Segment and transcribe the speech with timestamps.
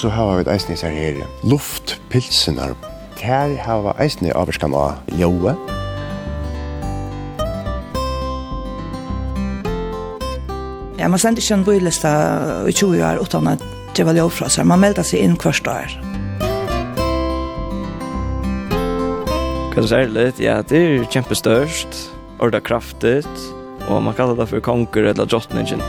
[0.00, 2.72] så har vi eisne her her luftpilsenar.
[3.20, 5.52] Her har vi eisne avskan av ljøe.
[11.00, 12.12] Ja, man sender ikke en bøylista
[12.68, 13.64] i 20 år utan at
[13.96, 14.68] det var ljøe fra seg.
[14.68, 15.96] Man melder seg inn hver dag.
[19.74, 22.06] Konserlet, ja, det er kjempestørst,
[22.40, 23.44] orda kraftigt,
[23.88, 25.84] og man kallar det for konger eller drottningen.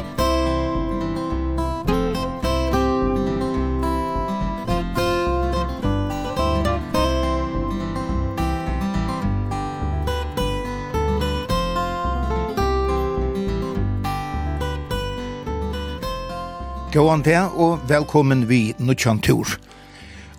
[16.92, 19.48] Gåan til, og velkommen vi Nutsjan Tur.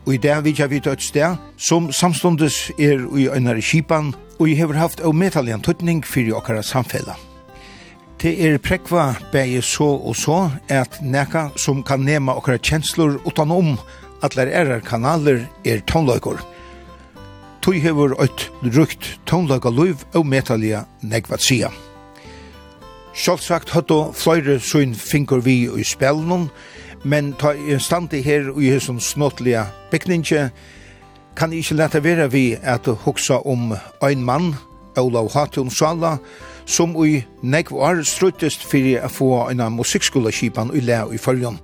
[0.04, 4.50] Og i dag vil jeg vite et sted som samståndes er i Øynare Kipan, og
[4.50, 7.14] jeg har haft av metallian tøtning for okkara samfella.
[8.20, 13.78] Det er prekva bæge så og så at neka som kan nema okkara kjenslor utanom
[14.22, 16.36] atler erar kanaler er tonløykor.
[17.64, 21.72] Tøy hever eit rukt tonløyka luiv av medalja negvat sida.
[23.12, 26.46] Sjálfsagt høttu fløyre søgn finkur vi i spelnum,
[27.04, 30.46] men ta i standi her og i hesson snottliga bygninge,
[31.36, 34.54] kan ikkje leta vera vi at hugsa om ein mann,
[34.96, 36.16] Olav Hatun Sala,
[36.64, 41.60] som i negv år struttist fyrir a få eina musikkskolaskipan i lea i fyrjon.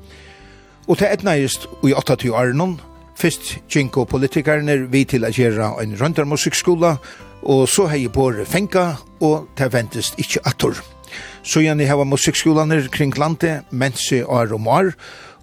[0.88, 2.76] Og til etnaist i 28 årenon,
[3.16, 6.96] fyrst Jinko politikarne vi til a gjerra ein røndarmusikkskola,
[7.42, 10.97] og så hei bor fenka, og til ventist ikkje attor.
[11.42, 14.92] Så gjerne hava musikkskolaner kring landet, mense år og mar,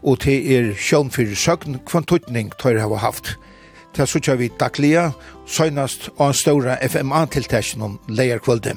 [0.06, 3.36] og det er sjøen fyrir søgn kvantutning tøyre hava haft.
[3.96, 5.12] Det sutja vi daglia,
[5.48, 8.76] søgnast av en ståra FMA-tiltasjon om leierkvölde.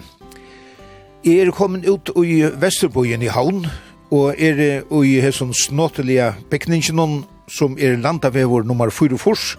[1.25, 3.67] Jeg er kommet ut i Vesterbojen i Havn,
[4.15, 9.57] og er i hesson snåtelige bygningen som er landavevor nummer 4 fors,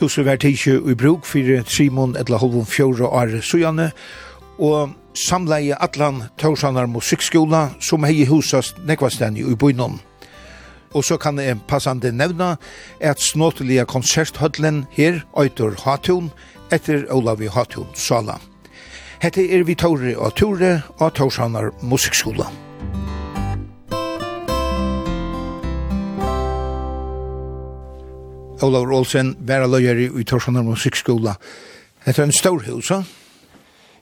[0.00, 3.90] huset var tidsje i bruk for Simon etla halvun fjore år Sujane,
[4.58, 9.98] og samleie Atlan tausanar musikkskola som hei husast nekvastani i bynum.
[10.92, 12.56] Og så kan jeg passande nevna
[13.00, 16.30] at snåtelige konserthødlen her Øytor Hatun
[16.72, 18.38] etter Olavi Hatun Sala.
[19.22, 22.48] Hette er vi Tore og Tore og Torsanar Musikkskola.
[28.62, 31.34] Olav Olsen, Væra Løyeri i Torsanar Musikkskola.
[32.04, 33.02] Hette er en stor hus, ja?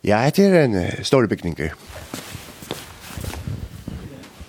[0.04, 1.58] Ja, det er en uh, stor bygning.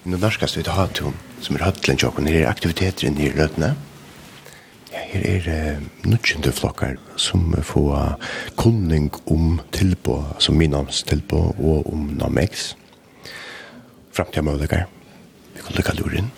[0.06, 2.30] Nå norskast vi til Hatum, som er høtlen tjokken.
[2.32, 3.74] Her er aktiviteter inne i løtene.
[4.94, 8.16] Ja, her er uh, nudgjende flokkar som får
[8.56, 12.72] kunning om tilbå, altså minams tilbå, og om Namex.
[14.16, 14.88] Framtida mødlegar.
[15.54, 16.32] Vi kan lukka lurin.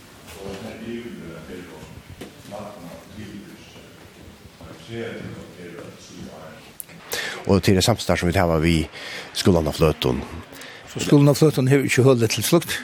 [4.94, 5.33] Yeah
[7.48, 8.76] og til det samstår som vi tar vi
[9.34, 10.22] skolan av fløten.
[10.94, 12.76] Så skolan av fløten har ikke hullet til flukt?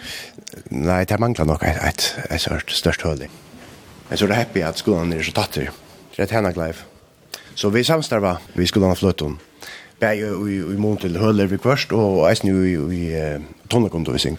[0.73, 3.21] Nei, det mangler nok et, et, et, et størst hull.
[3.21, 5.69] Jeg er så happy at skolan er så tatt til.
[6.15, 6.81] Det er henne gleiv.
[7.55, 8.25] Så vi samstår
[8.55, 9.37] vi skolan av fløten.
[9.99, 14.37] Bæg i, i mån til høler vi kvørst, og eisen i, i, i uh, vi.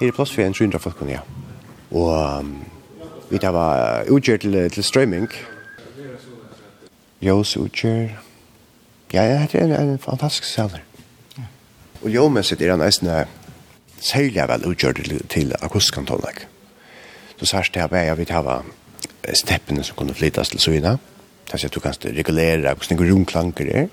[0.00, 1.20] Her er plass for en 300 folk, ja.
[1.90, 2.54] Og um,
[3.30, 5.28] vi tar utgjør til, til streaming,
[7.24, 8.12] ljøs utgjør.
[9.14, 10.82] Ja, ja, det er en fantastisk saler.
[11.38, 11.46] Ja.
[12.02, 13.24] Og ljømessigt er han eisne
[14.04, 16.44] særlig vel utgjør til, til akustikantollegg.
[17.38, 18.60] Så sørst det er jeg vil ha
[19.34, 20.96] steppene som kunne flytas til søgna.
[21.44, 23.88] Det er at du kan regulere hvordan det romklanker er.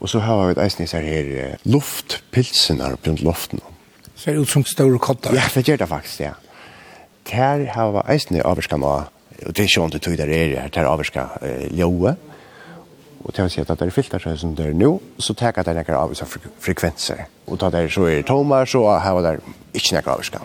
[0.00, 3.60] Og så har vi eisne sær her luftpilsen her rundt luften.
[4.16, 5.34] Ser ut som store kottar.
[5.34, 6.32] Ja, det gjør det faktisk, ja.
[7.30, 9.08] Der har vi eisne i avvarskan av
[9.46, 11.26] og det er ikke det tog der er her til avvarska
[11.70, 12.14] ljøe,
[13.18, 15.56] og til å si at det er filter seg som det er nå, så tar
[15.56, 17.26] det nekker avvarska frekvenser.
[17.46, 19.38] Og da det så er tomar, så har det
[19.74, 20.42] ikke nekker avvarska.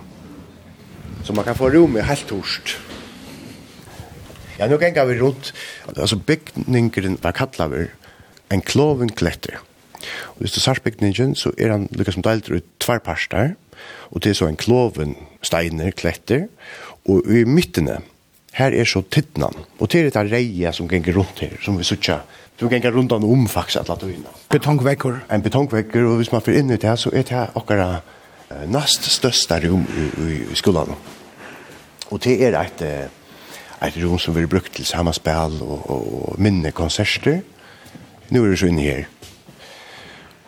[1.23, 2.75] Så man kan få rom i helt torst.
[4.59, 5.53] Ja, nå ganger vi rundt.
[5.87, 7.85] Altså bygningen var kattler vi
[8.53, 9.61] en kloven kletter.
[10.35, 13.55] Og hvis du sars bygningen, så er han lykkes som delt ut tverrparster,
[14.11, 16.49] og det er så en kloven steiner, kletter,
[17.09, 18.01] og i midtene,
[18.53, 22.19] her er så tittnan, og til dette reie som ganger rundt her, som vi sutja,
[22.59, 24.29] du ganger rundt om om faktisk at la døgna.
[24.53, 25.23] Betongvekker?
[25.33, 29.09] En betongvekker, og hvis man får inn i det, så er det okkara uh, nast
[29.09, 30.93] største rom i, i, i skolan.
[32.11, 32.85] Og det er et,
[33.81, 37.41] et rom som vi brukt til sammenspill og, og, og minne konserter.
[38.29, 39.03] Nå er det så inne her.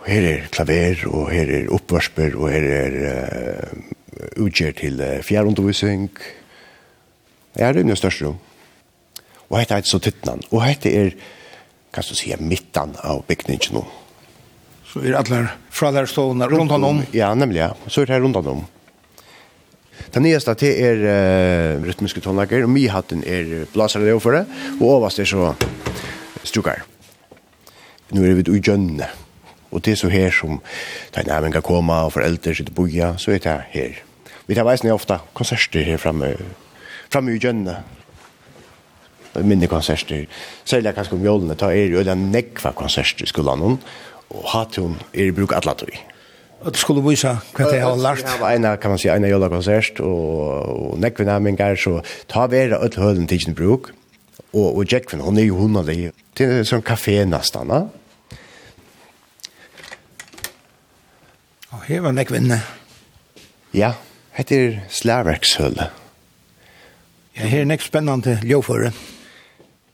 [0.04, 5.24] Og her er klaver, og her er oppvarsper, og her er uh, utgjør til uh,
[5.26, 6.45] fjærundervisning, og
[7.56, 8.40] Jeg er rymlig største rom.
[9.50, 10.42] Og hette er så tittnan.
[10.52, 11.14] Og hette er,
[11.94, 13.84] kan du si, midtan av bygningen nå.
[14.90, 15.42] Så er alle
[15.76, 17.04] fra der stående rundt han om?
[17.16, 17.74] Ja, nemlig, ja.
[17.88, 18.66] Så er det her rundt han om.
[20.16, 24.44] Den nyeste til er uh, rytmiske tonlager, og mye hatten er blasere det overfor det,
[24.80, 25.54] og overast er så
[26.44, 26.84] strukar.
[28.16, 29.08] Nå er vi i gjønne,
[29.72, 30.60] og det er så her som
[31.12, 34.04] det er nærmengen kan komme, og foreldre sitter boja, så er det her.
[34.48, 36.36] Vi tar veisen ofte konserter her fremme,
[37.16, 37.78] framme i gjønne.
[39.44, 40.28] Minne konserter,
[40.68, 43.80] særlig kanskje om jålene, ta er jo den nekva konserter i skolan,
[44.32, 45.98] og hatt hun er i bruk alle tog.
[46.66, 48.24] Og du skulle vise hva det har lært?
[48.26, 52.00] Ja, en kan man si, ena jåla konsert, og, og nekva nærmengar, så
[52.32, 53.92] ta vera öll hølen tidsen i bruk,
[54.56, 57.84] og, og Jekvin, hun er jo hundalig, til en sånn kafé nesten, da.
[61.76, 62.64] Og her var nekvinne.
[63.76, 63.94] Ja,
[64.40, 66.05] hette er Slaverkshølet.
[67.36, 68.94] Ja, her er nekst spennende ljåføre.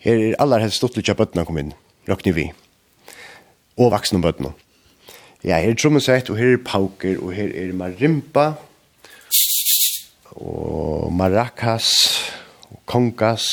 [0.02, 1.72] Her er aller helst stortlig av bøttene kom inn,
[2.06, 2.44] råkner vi.
[3.82, 4.52] Og vaksne bøttene.
[5.42, 8.52] Ja, her er trommesett, og her er pauker, og her er marimba,
[10.38, 11.90] og maracas,
[12.70, 13.48] og kongas,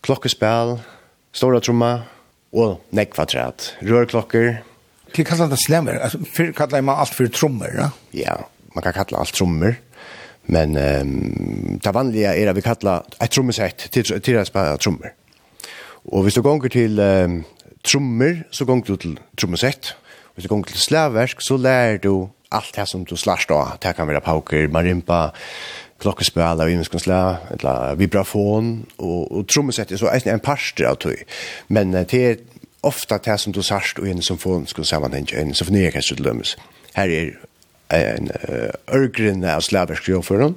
[0.00, 0.78] klokkespel,
[1.36, 1.92] stora tromma,
[2.56, 4.62] og nekvatræt, rørklokker.
[5.12, 6.00] Hva kallar det slemmer?
[6.00, 7.90] Altså, før kallar man alt for trommer, ja?
[8.16, 8.40] Ja,
[8.72, 9.76] man kan kalla alt trommer.
[10.46, 15.12] Men um, det vanliga är er vi kallar ett trommesett till, till att spela trummor.
[16.12, 17.44] Och hvis du går till um,
[17.84, 19.96] trummor så går du till trommesett.
[20.34, 23.68] Hvis du går till slavverk, så lär du allt det som du slår då.
[23.82, 25.32] Det kan vara pauker, marimpa,
[26.00, 31.16] klokkespel og innskonsla, eller vibrafon, og, og trommesett er så en parster av tøy.
[31.68, 32.36] Men det er
[32.82, 36.56] ofta det som du sørst og en som får en sammanheng, en symfoniorkester til dømes.
[36.94, 37.30] Her er
[37.94, 38.30] en
[38.92, 40.56] ørgrunne av slaversk jordføren,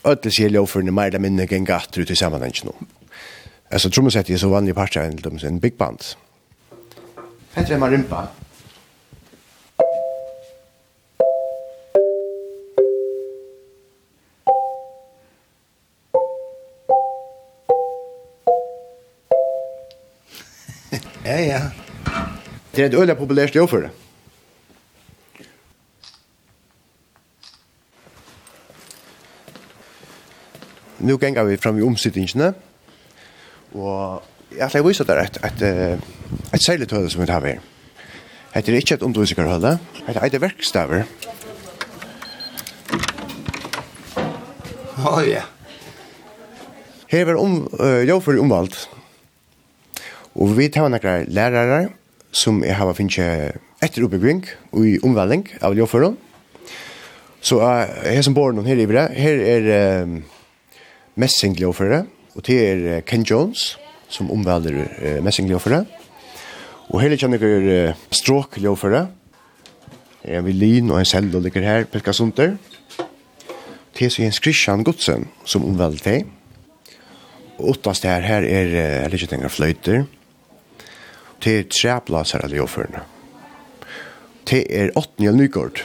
[0.00, 2.74] og alle sier jordføren er mer eller mindre enn gatter ut i sammenhengen nå.
[3.70, 6.02] Altså, trommesett er så vanlig part av en big band.
[7.54, 8.26] Petra er marimpa.
[21.24, 21.60] ja, ja.
[22.74, 23.90] Det er et øyla populært jordfører.
[31.00, 32.52] nu ganger vi fram i omsittingene,
[33.74, 34.22] og
[34.56, 35.62] jeg vil vise dere et, et,
[36.54, 37.60] et seiletøde som vi har her.
[38.50, 39.76] Hette er ikke et underviserhøde,
[40.06, 41.04] hette er et verkstaver.
[45.00, 45.44] Å oh, ja.
[47.10, 48.82] Her var om, uh, jeg for omvalgt,
[50.34, 51.80] og vi tar noen lærere
[52.30, 56.18] som jeg har finnet etter oppbygging og i omvalgning av jordføren.
[57.40, 59.72] Så uh, her som bor noen her i bra, her er...
[60.04, 60.36] Uh,
[61.20, 63.74] messingløfere, og det er Ken Jones,
[64.10, 65.84] som omvæler uh, messingløfere.
[66.90, 68.66] Og hele kjenner dere Det
[70.24, 72.56] er En violin og en selv og ligger her, Pekka Sunter.
[73.96, 76.26] Det er så Jens Christian Godsen som omvæler det.
[77.58, 78.74] Og åttast her, her er
[79.04, 80.06] eh, litt tenker fløyter.
[81.40, 83.02] Det er treblasere ljåførene.
[84.48, 85.84] Det er åttende Nygård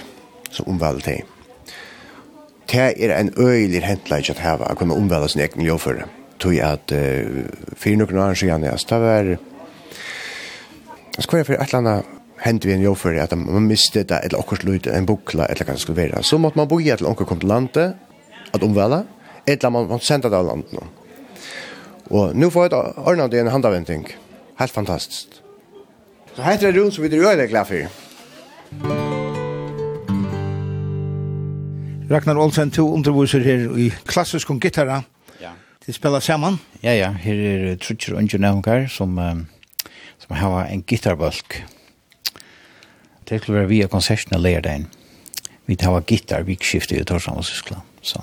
[0.52, 1.35] som omvæler det
[2.76, 6.08] det er en øyelig hentleik at heva, å kunne omvela sin egen ljåføre.
[6.44, 7.46] Tog at uh,
[7.80, 9.32] fyrir noen år siden, ja, det var,
[11.16, 12.12] altså, hva for et eller annet
[12.44, 15.78] hent vi en ljåføre, at man miste det eller okkurs lyd, en bukla eller hva
[15.78, 16.24] det skulle være.
[16.24, 17.96] Så måtte man boje til onker kom til landet,
[18.54, 19.06] at omvela,
[19.48, 20.86] eller man, måtte sendte det av landet nå.
[22.12, 24.06] Og nå får jeg et ordnet i en handaventing.
[24.60, 25.42] Helt fantastisk.
[26.36, 28.02] Så heter det rundt som vi er øyelig glad for.
[28.84, 29.15] Musikk
[32.10, 35.00] Ragnar Olsen, to underviser her i klassisk om gitarra.
[35.42, 35.56] Ja.
[35.86, 36.60] De spiller sammen.
[36.84, 37.10] Ja, ja.
[37.12, 39.48] Her er Trutcher Trudger Ungenavnkar som, um,
[40.22, 41.64] som har en gitarbalk.
[43.26, 44.86] Det skulle være via konsertene lærdagen.
[45.66, 47.82] Vi tar gitar, vi skifter i Torsland og Syskland.
[48.02, 48.22] Så,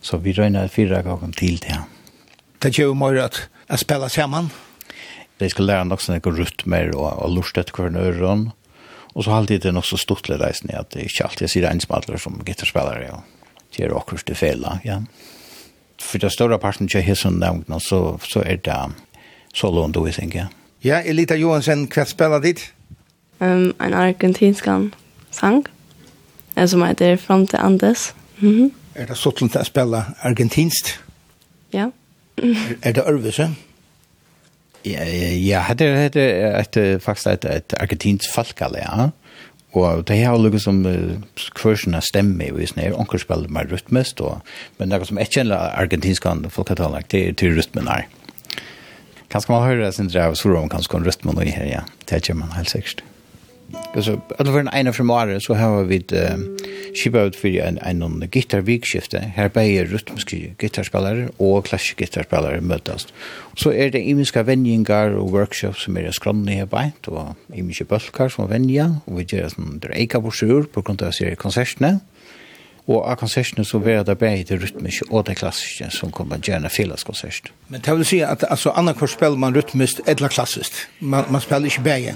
[0.00, 1.80] så vi røyner fire ganger til det.
[2.62, 4.50] Det gjør jo mer at jeg spiller sammen.
[5.40, 8.52] De skal lære nok sånn ikke rytmer og, og lustet hver nøyren.
[9.14, 11.68] Og så alltid det nok så stort stortlig reisende at det ikke alltid jeg sier
[11.70, 13.20] einsmadler som gitterspillere, ja.
[13.70, 15.00] Det er akkurat det fela, ja.
[16.00, 18.78] For det større parten ikke er sånn nevnt, så, så er det
[19.54, 20.48] solo and doing, ja.
[20.82, 22.72] Ja, Elita Johansen, hva spiller ditt?
[23.40, 24.68] Um, en argentinsk
[25.30, 25.66] sang,
[26.66, 28.14] som heter Fram til Andes.
[28.40, 28.70] Mm -hmm.
[28.94, 30.98] Er det sånn til å spille argentinsk?
[31.72, 31.90] Ja.
[32.36, 33.42] er, er det Ørvese?
[33.42, 33.69] Ja.
[34.84, 36.22] Ja, ja, hade hade
[36.60, 39.10] ett faktiskt ett et argentinskt folkale, ja.
[39.72, 41.20] Og det har lukket som uh,
[41.54, 44.40] kursen stemme i visen her, onker spiller med rytmes, og,
[44.78, 48.08] men det som ikke kjenner argentinsk folketaler, det er til rytmen her.
[49.30, 51.84] Kanskje man hører det sin drev, så om kanskje om rytmen og i her, ja.
[52.10, 53.04] Det kommer man helt sikkert.
[53.94, 56.12] Alltså alla för en ena från Mare så har vi ett
[56.94, 59.18] skipa ut för en en någon gitarrvikskifte.
[59.18, 63.06] Här på är rytmiska gitarrspelare och klassiska gitarrspelare mötas.
[63.56, 68.28] Så är det imiska vänjingar och workshops som är skronna här på och imiska bulkar
[68.28, 71.88] som vänja och vi gör sån drejka på sjur på grund av seriekonserterna.
[71.88, 72.00] konserterna.
[72.88, 76.70] Og av konsertene så var det bare det rytmiske og det klassiske som kommer gjerne
[76.72, 77.50] felles konsert.
[77.68, 80.88] Men det vil si at altså, annan spiller man rytmiskt eller klassiskt?
[81.00, 82.14] Man, man spiller ikke bare?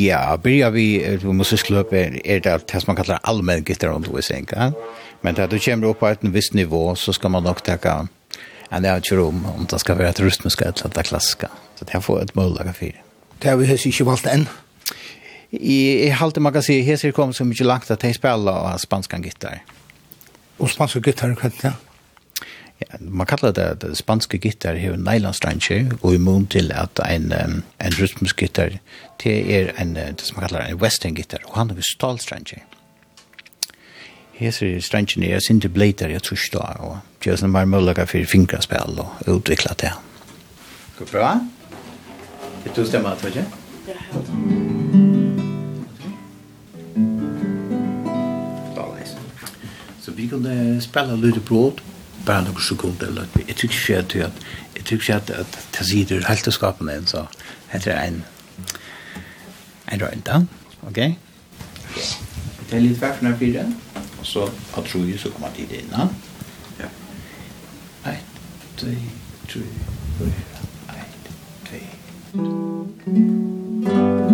[0.00, 4.48] Ja, börjar vi på musikkløpet er det det som man kallar allmenn gittarundervisning.
[4.52, 4.70] Ja?
[5.22, 8.08] Men da du kommer opp på et visst nivå så skal man nok takke
[8.70, 11.44] en avgjør om om det skal være et rytmisk eller et klassisk.
[11.76, 13.00] Så det får et mulig for.
[13.42, 14.48] Det har vi høres ikke valgt enn?
[15.50, 18.78] I, i halte man kan si, hesir kom så mye langt at de spiller av
[18.78, 19.62] spanskan gitar.
[20.60, 21.72] Og spanske gitar, hva er det?
[22.80, 27.00] Ja, man kallar det at spanske gitar har en nylonstranger, og i mun til at
[27.04, 28.78] en, um, en rytmisk gitar,
[29.24, 32.64] det er en, det som man kallar en western gitar, og han har en stålstranger.
[34.40, 38.32] Hese strangene er sinte blader, jeg tror ikke da, og gjør sånn bare mulighet for
[38.32, 39.92] fingraspill og utvikla det.
[40.98, 41.34] Går bra?
[42.64, 43.48] Det tog stemmer, tror jeg?
[43.88, 44.69] Ja.
[50.30, 51.80] kunne spela lite brot
[52.24, 54.32] bara några sekunder eller jag tycker inte att
[54.74, 57.28] jag tycker inte att det sitter helt att skapa en, så
[57.68, 58.22] heter det en
[59.84, 60.46] en runda
[60.80, 61.18] okej?
[62.70, 63.72] Det är lite varför när fyra
[64.20, 66.08] och så att tror ju så kommer det in ja.
[68.04, 68.16] Ett
[68.76, 68.86] två
[69.46, 69.62] tre
[70.18, 70.32] fyra
[70.88, 71.28] ett
[72.32, 74.29] två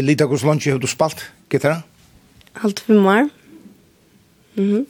[0.00, 1.20] til lita hos lunch har du spalt
[1.52, 1.82] gitarra?
[2.64, 3.28] Alt for mar.
[4.56, 4.64] Mhm.
[4.80, 4.86] Mm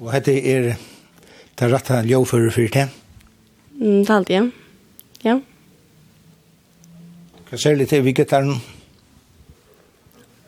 [0.00, 0.76] og hette er
[1.60, 2.88] det rette ljó for det?
[3.76, 4.44] Mm, det er alt ja.
[5.24, 5.34] Ja.
[7.50, 8.62] Hva ser du til vi gitaren?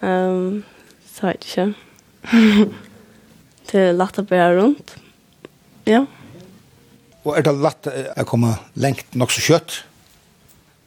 [0.01, 0.65] Ehm,
[1.05, 2.71] så vet jeg ikke.
[3.73, 4.97] det er lagt å bære rundt.
[5.85, 6.07] Ja.
[7.25, 9.83] Og er det lagt å komme lengt nok så kjøtt?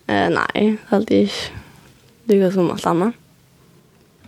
[0.10, 1.65] Uh, nei, det er aldri ikke
[2.26, 3.14] lika som allt annat.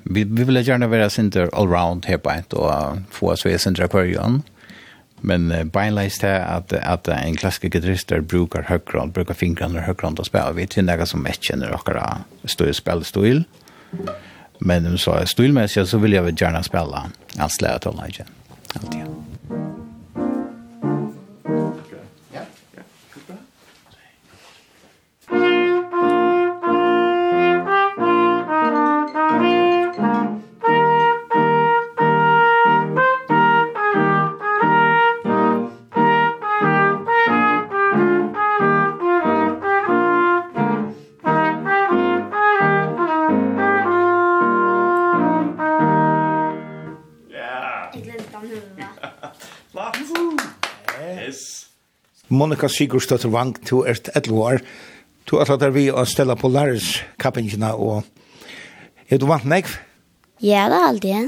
[0.03, 2.71] Vi, vi vill gärna vara center allround här på ett och
[3.09, 4.41] få oss vara center akvarion.
[5.21, 9.35] Men uh, beinleis det at, at en klassisk gitarrister brukar höggrand, brukar
[9.65, 13.43] og höggrand å spela Vi till något som inte känner några stora spelstil.
[14.59, 18.29] Men um, så stilmässigt så vil jeg gjerne gärna spela allt släget och legend.
[18.73, 19.36] Alltid.
[52.37, 54.61] Monika Sigurdsdottir Vang, du er 11 år.
[55.27, 58.05] To at der vi å stelle på Lars kappingina og
[59.09, 59.67] er du vant meg?
[60.43, 61.23] Ja, det er alltid, ja.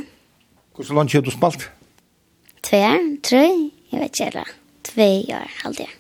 [0.75, 1.65] Hvordan lunch har du spalt?
[2.63, 3.43] Tve, år, tre,
[3.91, 5.97] jeg vet ikke, eller tve år, alltid.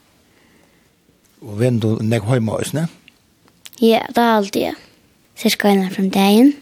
[1.41, 2.87] Og venn du nekv hjemme også, ne?
[3.81, 4.73] Ja, det er alltid, ja.
[5.39, 6.53] Cirka en fra dagen.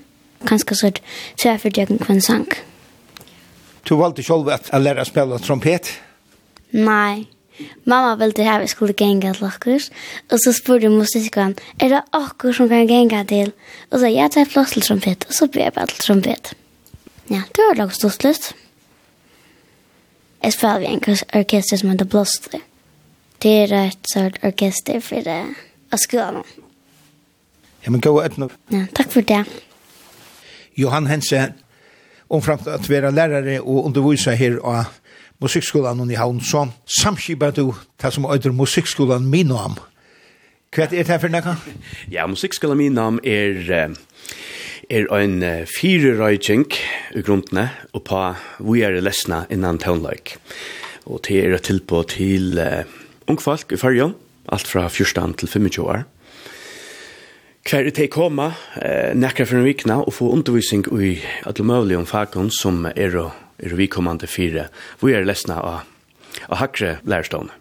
[0.45, 0.91] Kanskje så
[1.37, 2.45] tre for døgn kvann sang.
[3.89, 5.89] Du valgte selv at jeg lærer å spille trompet?
[6.77, 7.25] Nei.
[7.83, 9.91] Mamma ville ha vi skulle gänga till oss.
[10.31, 13.51] Och så spurgade musikern, är det oss som kan gänga till?
[13.89, 15.23] Och så jag tar flott till trompet.
[15.23, 16.55] Och så blir jag bara till trompet.
[17.27, 18.53] Ja, det var lagt stort slut.
[20.41, 21.01] Jag spelade en
[21.33, 22.61] orkester som heter Blåster.
[23.37, 25.45] Det är ett sort orkester för det.
[25.91, 26.43] Och skolan.
[27.81, 28.49] Ja, men gå och nu.
[28.67, 29.45] Ja, tack för det.
[30.73, 31.53] Johan Hense,
[32.27, 34.83] omframt att vara lärare och undervisa här och
[35.43, 36.67] musikkskolan i Havn, så
[36.99, 39.77] samskipet du det som øyder musikkskolan Minam.
[40.73, 41.55] Hva er det her for nekka?
[42.11, 43.93] Ja, musikkskolan Minam er,
[44.89, 45.37] er en
[45.69, 46.67] fire røyking
[47.15, 48.23] i grunnene, og på
[48.59, 50.35] vi er lesna innan tøvnløyk.
[51.07, 52.83] Og det er tilpå til uh,
[53.31, 54.15] ungfolk i fargen,
[54.51, 56.03] alt fra 14 til 25 år.
[57.67, 61.97] Hver er det koma, eh, nekra for en vikna, og få undervisning i alle mulige
[61.99, 64.67] om fagen som er og er vi kommande fire.
[65.01, 65.85] Vi er lesna av,
[66.47, 67.55] av hakre lærestående.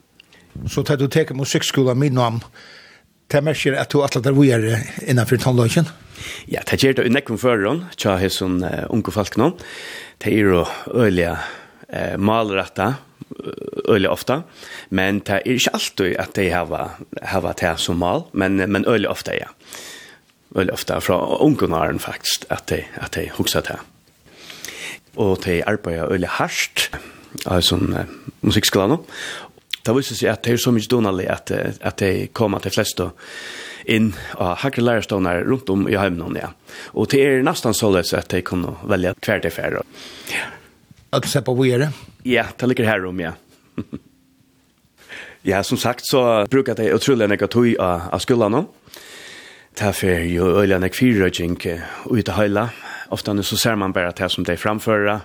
[0.69, 2.41] Så tar du teke musikkskolen min om
[3.27, 4.63] Det merker at du atler der vi er
[5.03, 5.89] innenfor tannløkken?
[6.47, 9.49] Ja, det gjør det i nekken føreren, tja hos uh, unge folk nå.
[10.23, 10.61] Det er jo
[10.95, 11.33] øyelige
[11.91, 12.93] uh, malrette,
[13.89, 14.39] øyelig ofta,
[14.95, 19.35] men det er ikke alltid at de har det som mal, men, men øyelig ofta,
[19.35, 19.51] ja.
[20.55, 23.83] Øyelig ofta fra ungenaren faktisk, at de, at de hukser til
[25.17, 26.89] og de arbeider veldig hardt
[27.45, 28.07] av sånn uh,
[28.47, 29.03] musikkskolen.
[29.87, 33.11] Det viser seg at det er så mye donalig at, at de kommer til fleste
[33.87, 36.39] inn av hakre lærerstående rundt om i hjemmen.
[36.41, 36.51] Ja.
[36.99, 39.85] Og det er nesten så løs at de kunne velge hver de færre.
[41.15, 41.93] At du ser på hvor er det?
[42.27, 43.37] Ja, det ligger her om, ja.
[45.51, 48.65] ja, som sagt så brukar de utrolig nekka tog av, av skolen nå.
[49.77, 51.59] Det er jo øyne nekk fyrrøyning
[52.09, 52.71] ut av høyla
[53.09, 55.21] ofta nu så ser man bara det som de framföra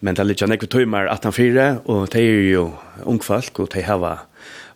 [0.00, 2.70] men det är lite nekve timmar 18-4 och det är ju
[3.04, 4.18] ungfolk og de har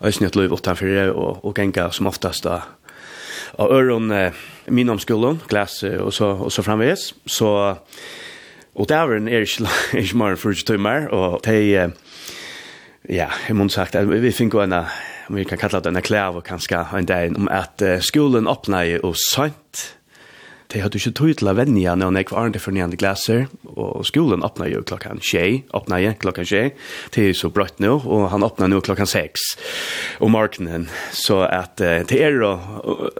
[0.01, 2.61] ösnigt liv 18-4 og och gänga som oftast da
[3.59, 4.33] av øron eh,
[4.67, 7.77] min omskolan, glas og så, og så framvis så
[8.75, 9.69] och där är det
[10.01, 11.93] ikke mer för 20 timmar och de
[13.09, 14.73] ja, jeg må sagt vi finner jo en
[15.29, 18.85] om vi kan kalla det en klæv og kanskje en dag om at skolan öppnar
[18.85, 19.96] ju och sånt
[20.77, 23.47] de hadde ikke tog til å vende igjen når jeg var arende for nye glaser,
[23.73, 26.67] og skolen åpnet jo klokken tjej, åpnet jeg klokken tjej,
[27.15, 29.55] det er så brøtt nå, og han åpnet nå klokken seks
[30.21, 30.85] om morgenen,
[31.17, 32.53] så at uh, det er jo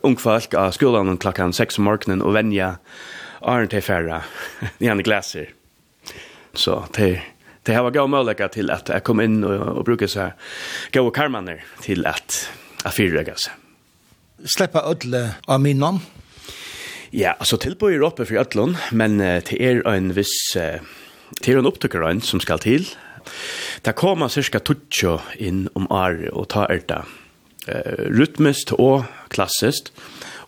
[0.05, 2.75] ungfolk av skolen klokken seks om morgenen og vende
[3.41, 4.13] arende for
[4.83, 5.49] nye glaser.
[6.53, 7.25] Så det er
[7.67, 10.35] Det har gått möjlighet till att jag kom in och, och brukar så här
[10.93, 12.51] gå karmaner till att
[12.85, 13.53] att fyrröga sig.
[14.45, 16.01] Släppa ödle av min namn
[17.17, 20.85] Ja, altså tilbøy er oppe for Øtlund, men uh, til er en viss, uh,
[21.41, 22.85] til er en opptøkkerøyn som skal til.
[23.87, 27.05] Det kommer cirka tutsjo inn om are og ta er det
[27.67, 29.89] Uh, rytmist og klassist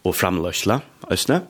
[0.06, 0.76] og framløsla,
[1.10, 1.40] østne.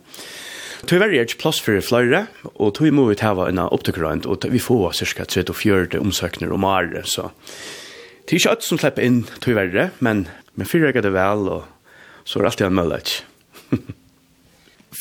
[0.89, 2.23] Tyvärr er ikke plass for flere,
[2.55, 7.05] og tog må vi ta en opptøkkerøynd, og vi får cirka 34 omsøkner om året,
[7.05, 7.29] så
[8.25, 12.25] det er ikke alt som slipper inn tyvärr, men, men fyrer jeg det vel, og
[12.25, 13.17] så er det alltid en møllet.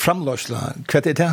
[0.01, 1.31] framlösla, hva er det?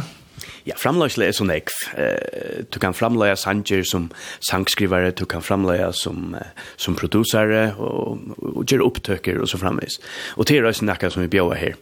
[0.64, 1.74] Ja, framlösla er så ekv.
[1.94, 4.08] Uh, du kan framløya sanger som
[4.44, 6.46] sangskrivare, du kan framløya som, uh,
[6.76, 10.00] som produsere, og, og gjøre opptøkker og så framvis.
[10.36, 11.76] Og det er også nekka som vi bjøver her.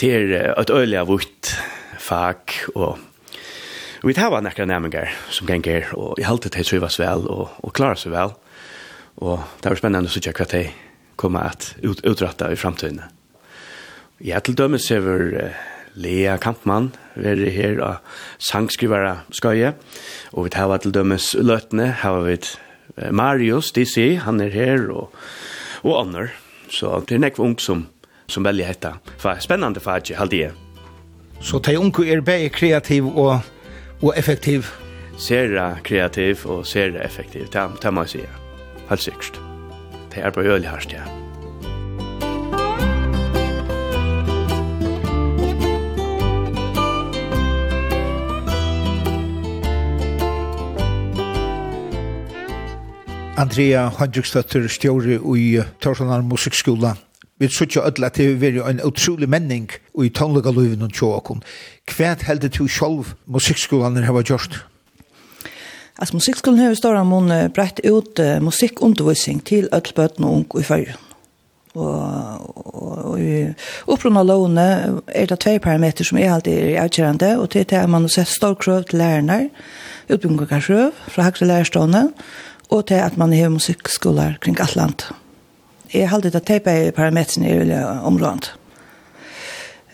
[0.00, 1.52] Det er uh, et øyelig av vårt
[2.02, 2.98] fag, og
[4.06, 7.76] vi tar var nekka næmengar som ganger, og i halte det trivas vel, og, og
[7.76, 8.34] klarer seg vel.
[9.20, 10.66] Og det var spennende å sitte hva de
[11.16, 13.00] kommer at ut, utrette i framtiden.
[14.24, 15.16] Ja, til dømes er vi...
[15.36, 15.64] Uh,
[15.96, 17.96] Lea Kampmann, vi er her og
[18.38, 19.72] sangskrivare Skøye,
[20.32, 22.36] og vi tar til dømes løtene, her vi
[23.12, 25.10] Marius DC, han er her, og,
[25.82, 26.30] og Honor,
[26.70, 27.86] så det er nekve ung som,
[28.28, 28.94] som velger hetta.
[29.20, 30.52] Fa, spennende fag, halde
[31.40, 33.40] Så de unge er bare kreativ og,
[34.02, 34.64] og effektiv?
[35.18, 38.24] Ser kreativ og ser effektiv, det må jeg si.
[38.88, 39.40] Helt sikkert.
[40.14, 41.15] Det er på øyelig hørst, ja.
[53.36, 56.94] Andrea Hendriksdatter stjóri i Torsanar Musikskola.
[57.38, 59.68] Vi søkja öll at det veri en utrolig menning
[60.00, 61.42] i tónlega løyvin og tjóakon.
[61.84, 64.64] Hvert heldur du sjálf musikskolan hava gjort?
[65.98, 70.64] Altså musikskolan hevur stóra mun brett ut uh, musikkundervisning til öll bøtn og ung i
[70.64, 70.96] fyrir.
[71.76, 71.92] Og,
[72.72, 73.52] og, og i
[73.84, 74.66] opprunna lovene
[75.12, 78.12] er det tvei parameter som er alltid er avkjærende, og til det er man å
[78.12, 79.50] sette stor krøv til lærerne,
[80.08, 82.06] utbyggingarkrøv fra hakre lærerstående,
[82.70, 85.06] og til at man har musikkskolar kring alt land.
[85.94, 88.54] Jeg har alltid teipa i parametrene i området.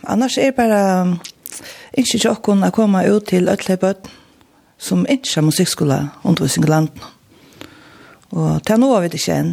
[0.09, 1.19] Annars er bare
[1.93, 4.09] ikke ikke åkken å komme ut til Øtlebøt
[4.83, 7.05] som ikke har musikkskola undervisning i landet.
[8.33, 9.53] Og til nå har vi det ikke enn,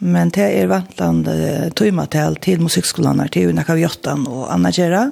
[0.00, 1.28] men det er vantland
[1.76, 5.04] tøymatel til musikkskolene, til Unaka Vjottan og Anna Gjera.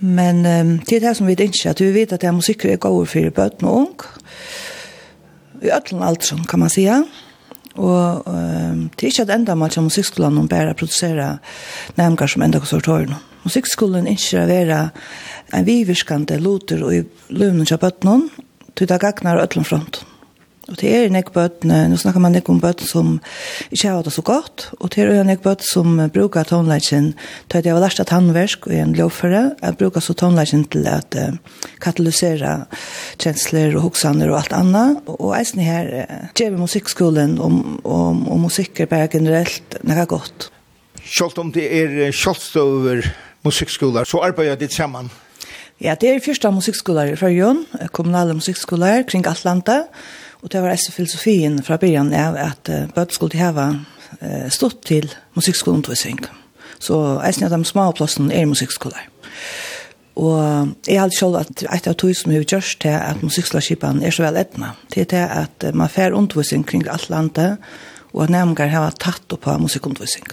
[0.00, 2.72] Men um, det er det som vi ikke, at vi vet at det er musikker
[2.72, 4.04] er gode for bøten og ung,
[5.62, 7.04] i ötlen allt kan man säga.
[7.78, 11.38] Og um, det er ikke et enda man som musikkskolen om bare produsere
[11.96, 14.90] nærmere som enda är Musikkskolen ikke være
[15.54, 18.28] en viverskande loter og i løvnen kjøpet noen,
[18.76, 20.09] til det gagnar øtlen fronten.
[20.70, 23.16] Og det er nek bøtten, nå snakker man nek om bøtten som
[23.74, 27.10] ikke har det så godt, og det er nek bøtten som brukar tonelagen,
[27.50, 31.16] da jeg var lært av tannversk og en lovføre, jeg brukar så tonelagen til at
[31.18, 31.34] uh,
[31.82, 32.52] katalysere
[33.18, 38.22] kjensler og hoksaner og alt annet, og eisen her uh, gjør vi musikkskolen og, og,
[38.30, 40.52] og musikker bare generelt nek godt.
[41.02, 43.10] Selv om det er kjølstøver
[43.42, 45.10] musikkskoler, så arbeider ditt sammen.
[45.80, 47.62] Ja, det er første musikkskoler i Førjøen,
[47.96, 49.86] kommunale musikkskoler kring Atlanta,
[50.42, 54.82] og det var også filosofien fra begynnelsen av at uh, bøtt skulle ha uh, stått
[54.90, 56.20] til musikkskoleundervisning.
[56.80, 59.08] Så jeg synes at de små plassene er musikkskoler.
[60.20, 64.12] Og jeg har selv at et av tog som har gjort til at musikkskolerskipen er
[64.12, 67.54] så vel etna, til det at man får undervisning kring Atlanta,
[68.12, 70.28] og at nærmere har tatt opp av musikkundervisning.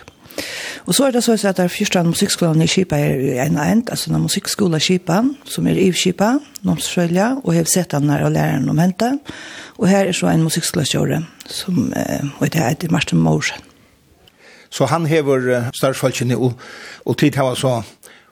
[0.86, 3.66] Og så er det så at det er første musikkskolen i Kipa er en og
[3.66, 8.26] en, altså den musikkskolen Kipa, som er i Kipa, Nomsfølja, og har sett den her
[8.26, 9.18] og læreren om hente.
[9.78, 11.94] Og her er så en musikkskolen som,
[12.40, 13.64] og det heter Martin Morsen.
[14.70, 16.54] Så han hever størstfolkene og,
[17.06, 17.82] og tid har så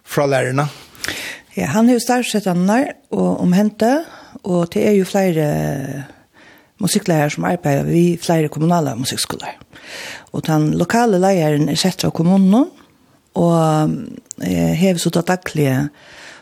[0.04, 0.68] fra lærerne?
[1.58, 4.04] Ja, han hever størstfolkene og hente
[4.46, 6.06] og det er jo flere
[6.82, 9.56] musikklærer som arbeider ved flere kommunale musikkskoler.
[10.34, 12.68] Og den lokale læreren er sett av kommunen,
[13.36, 13.96] og
[14.80, 15.90] hever så daglige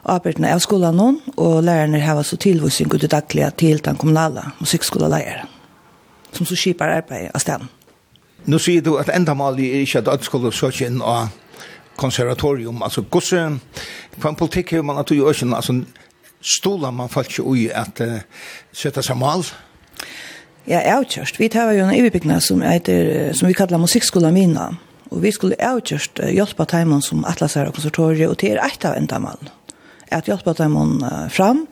[0.04, 5.48] arbeidene av skolen nå, og lærerne har så tilvisning ut daglige til den kommunale musikkskoleleieren,
[6.34, 7.70] som så skipar arbeid av stedet.
[8.46, 11.32] Nå sier du at enda malig er ikke at alle skulle søke inn av
[11.96, 13.40] konservatorium, altså gosse,
[14.20, 15.78] på en politikk har man at du gjør ikke, altså
[16.42, 18.20] stoler man faktisk ui at uh,
[18.74, 19.46] sette seg mal,
[20.68, 21.40] Ja, avkjørst.
[21.40, 24.70] Vi tar jo en ivebyggna som, heter, som vi kallar Musikkskola Mina.
[25.12, 28.96] Og vi skulle avkjørst hjelpa teimen som atlasar og konsertoriet, og det er eit av
[28.98, 29.52] endamal.
[30.12, 31.68] At hjelpa teimen fram,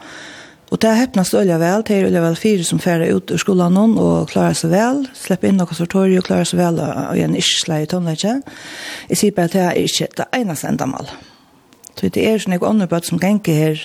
[0.72, 3.76] Og det heppnast øyla vel, det er øyla vel fire som færa ut ur skolan
[3.76, 7.36] hon og klarar seg vel, slipper inn noen sortori og klarar seg vel og igjen
[7.36, 8.38] ikke slei i tonleikje.
[9.10, 11.12] Jeg sier bare at det er ikke det eneste endamal.
[12.00, 13.84] Så det er sånn jeg ånderbøtt som genker her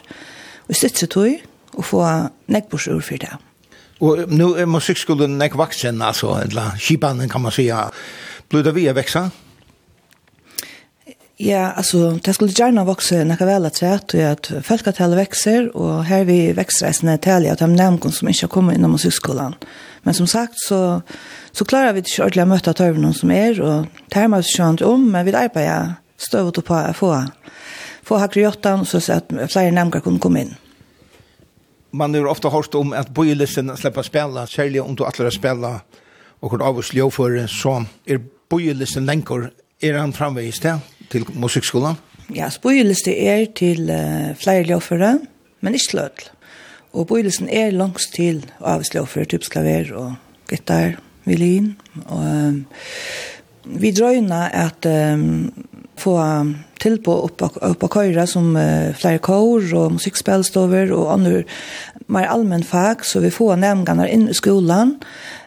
[0.68, 1.42] og sitter tog
[1.74, 2.04] og få
[2.46, 3.34] nekkbors ur for det.
[4.00, 7.90] Og nu er musikkskolen nek vaksen, altså, eller skibanen kan man säga.
[8.48, 9.30] Blir det vi växa?
[11.38, 16.04] Ja, alltså det skulle gärna växa när jag väl att säga att folkatalet växer och
[16.04, 19.54] här vi växer resten är att de nämnkon som inte kommer inom musikskolan.
[20.02, 21.02] Men som sagt så,
[21.52, 25.10] så klarar vi inte ordentligt att möta törven som är och termar oss skönt om
[25.10, 27.24] men vi arbetar stövet på att få,
[28.02, 30.54] få hakriotan så att flera nämnkar kommer komma in
[31.90, 35.80] man har ofta hørt om at bøyelisen slipper spela, særlig om du atler spela
[36.42, 38.20] og hvor av oss ljøføre, så er
[38.50, 39.50] bøyelisen lenker,
[39.82, 41.98] er han framvegis til, til musikkskolen?
[42.34, 45.16] Ja, bøyelisen er til uh, flere ljøføre,
[45.60, 46.28] men ikke lødel.
[46.96, 50.14] Og bøyelisen er langs til av oss ljøføre, typisk klaver og
[50.50, 51.74] gitar, violin.
[52.06, 52.62] Og, um,
[53.66, 55.50] vi drøyner at um,
[56.00, 56.20] få
[56.78, 57.30] tilbå
[57.60, 61.42] upp och köra som uh, flere kår og musikkspillstover og andre
[62.08, 64.96] mer allmenn fag, så vi får nevngene inn i skolan,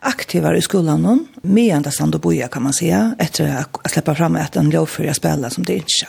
[0.02, 4.16] aktiva i skolan någon med ända stand och boja, kan man säga, efter att släppa
[4.16, 6.08] fram att en lovfører spela som det inte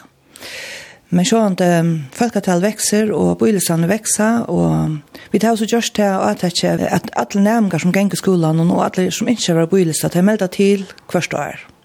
[1.13, 4.89] Men så att um, folkatal växer och bojlesan växer och
[5.31, 6.65] vi tar så just til att att
[7.13, 11.37] at alle som gänger skolan, och alla som inte var bojlesa att melda till första
[11.37, 11.80] år.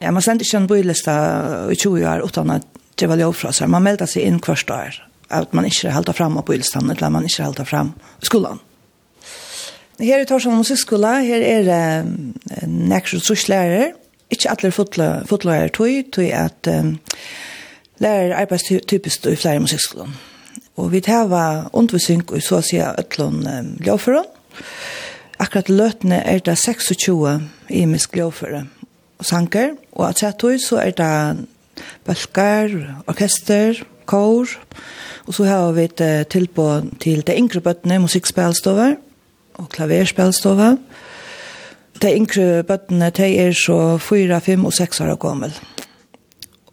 [0.00, 1.16] Ja, man sender ikke en bylista
[1.72, 2.66] i 20 år utan at
[3.00, 3.70] det var lovfra seg.
[3.72, 5.02] Man melder seg inn hvert år
[5.34, 8.60] at man ikke halda fram av bylistan, eller man ikke halda fram skolan.
[9.98, 13.94] Her i Torshavn Musikkskola, her er det um, nekker trusslærer,
[14.30, 16.98] ikke alle fotlærer tog, tog at um,
[18.02, 20.14] lærer arbeidstypisk i flere musikkskolen.
[20.76, 24.28] Og vi tar undervisning i så å si øtlån um, lovføren.
[25.40, 28.68] Akkurat løtene er det 26 imisk lovfører
[29.18, 29.74] og sanker.
[29.96, 31.46] Og at sett ut så er det
[32.06, 32.72] bølgar,
[33.08, 34.52] orkester, kår,
[35.26, 36.68] og så har vi et tilbå
[37.02, 38.94] til de yngre bøttene, musikkspillstover
[39.58, 40.76] og klaverspillstover.
[42.02, 45.56] De yngre bøttene, de er så 4, 5 og 6 år gammel.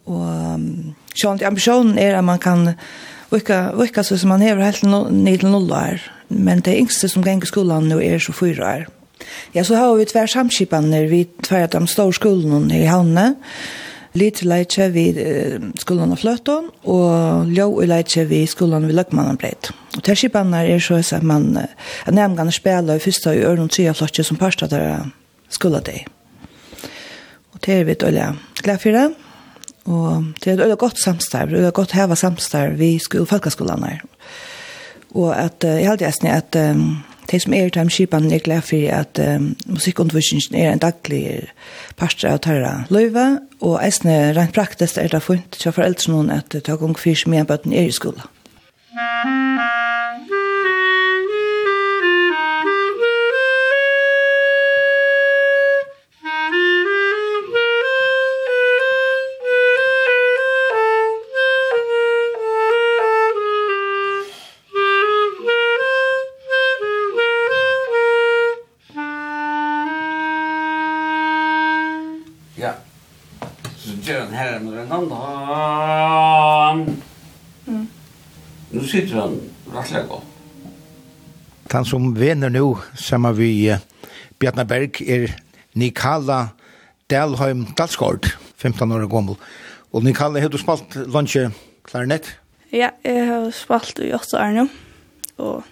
[0.04, 0.60] Og
[1.16, 2.74] sjånt, ambisjonen er at man kan
[3.32, 7.24] vika, vika så som man hever helt ned til 0 år, men de yngste som
[7.24, 8.86] ganger skolan nå er så 4 år.
[9.54, 13.34] Ja, så har vi tvær samskipene vi tvær de står skolene i Havne.
[14.14, 15.08] Lite leitje vi
[15.82, 19.72] skolen av Fløton, og ljå og leitje vi skolen ved Løkmannenbreit.
[19.96, 23.94] Og tærskipaner er så at man er nemgane spela i fyrsta i øren og tria
[23.94, 25.08] flotje som parsta der
[25.50, 26.06] skola deg.
[27.54, 29.08] Og det er vi et øyla glad for det.
[29.84, 33.96] Og det er et øyla godt samstarv, det er et godt heva samstarv vi folkeskolene
[33.96, 34.04] her.
[35.14, 36.56] Og at, jeg halte jeg at
[37.30, 41.48] de som er i timeskipen er glad for at um, musikkundervisningen er en daglig
[41.96, 43.26] parter av tørre løyve,
[43.64, 47.24] og eisene rent praktisk er det funnet til foreldre noen at det tar gang for
[47.24, 48.28] som er i skolen.
[79.84, 80.30] ordentlig godt.
[81.72, 83.80] Han som vener nå, sammen vi uh,
[84.38, 85.32] Bjarne Berg, er
[85.74, 86.54] Nikala
[87.10, 89.36] Dalheim Dalsgaard, 15 år gammel.
[89.92, 91.50] Og Nikala, har du spalt lunsje
[91.84, 92.36] klarinett?
[92.72, 94.68] Ja, jeg har spalt i 8 år nå,
[95.38, 95.64] og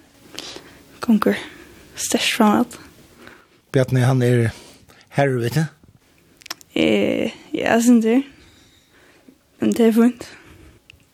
[1.01, 1.39] konger
[1.95, 2.79] størst fremad.
[3.73, 4.51] Bjarne, han er
[5.17, 5.65] herre, vet du?
[6.75, 8.25] Eh, ja, synes jeg.
[9.61, 10.31] Men det er fint.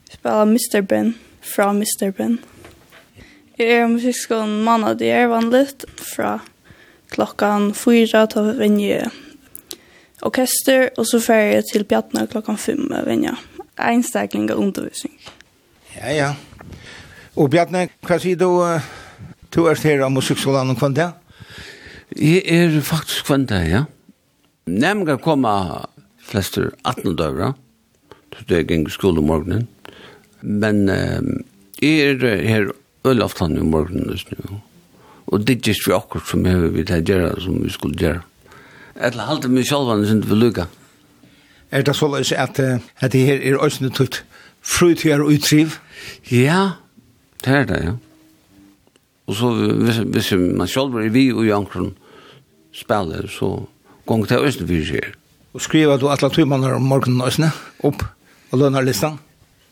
[0.09, 0.81] Jeg spiller Mr.
[0.89, 1.83] Ben fra Mr.
[1.83, 2.09] Ben.
[2.09, 2.13] Mr.
[2.17, 2.58] Ben.
[3.59, 6.37] Jeg er i musikkskolen mandag det er vanligt, fra
[7.11, 9.09] klokkan fyra til å vinne
[10.23, 13.35] orkester, og så fer jeg til Bjartna klokkan fem med vinne
[13.79, 15.17] Einstakling og undervisning.
[15.97, 16.31] Ja, ja.
[17.35, 18.47] Og Bjarne, hva sier du,
[19.55, 21.11] du er her av musikkskolen og kvante?
[22.15, 23.85] Jeg er faktisk kvante, ja.
[24.71, 25.85] Nemga koma
[26.23, 27.57] flestur 18 dagar.
[28.35, 29.67] Så det er geng skole om morgenen.
[30.43, 31.33] Men eh,
[31.83, 32.71] jeg er her
[33.07, 34.61] øl aftan i morgen just nu.
[35.27, 38.25] Og det gist vi akkurat som hever vi det gjerra som vi skulle gjerra.
[38.97, 40.67] Etla halte mig sjalvan sin vi lukka.
[41.71, 42.59] Er det såleis at,
[43.01, 44.25] at det her er òsne tutt
[44.65, 45.77] frutjær og utriv?
[46.33, 46.81] Ja,
[47.45, 47.93] det er det, ja.
[49.29, 49.53] Og så
[49.85, 51.93] hvis man sjalvan er vi og jankron
[52.73, 53.69] spiller, så
[54.07, 55.13] gong til òsne vi sier.
[55.53, 57.53] Og skriver du atla tumanar om morgenen òsne
[57.85, 58.03] opp
[58.51, 59.21] og lønarlistan?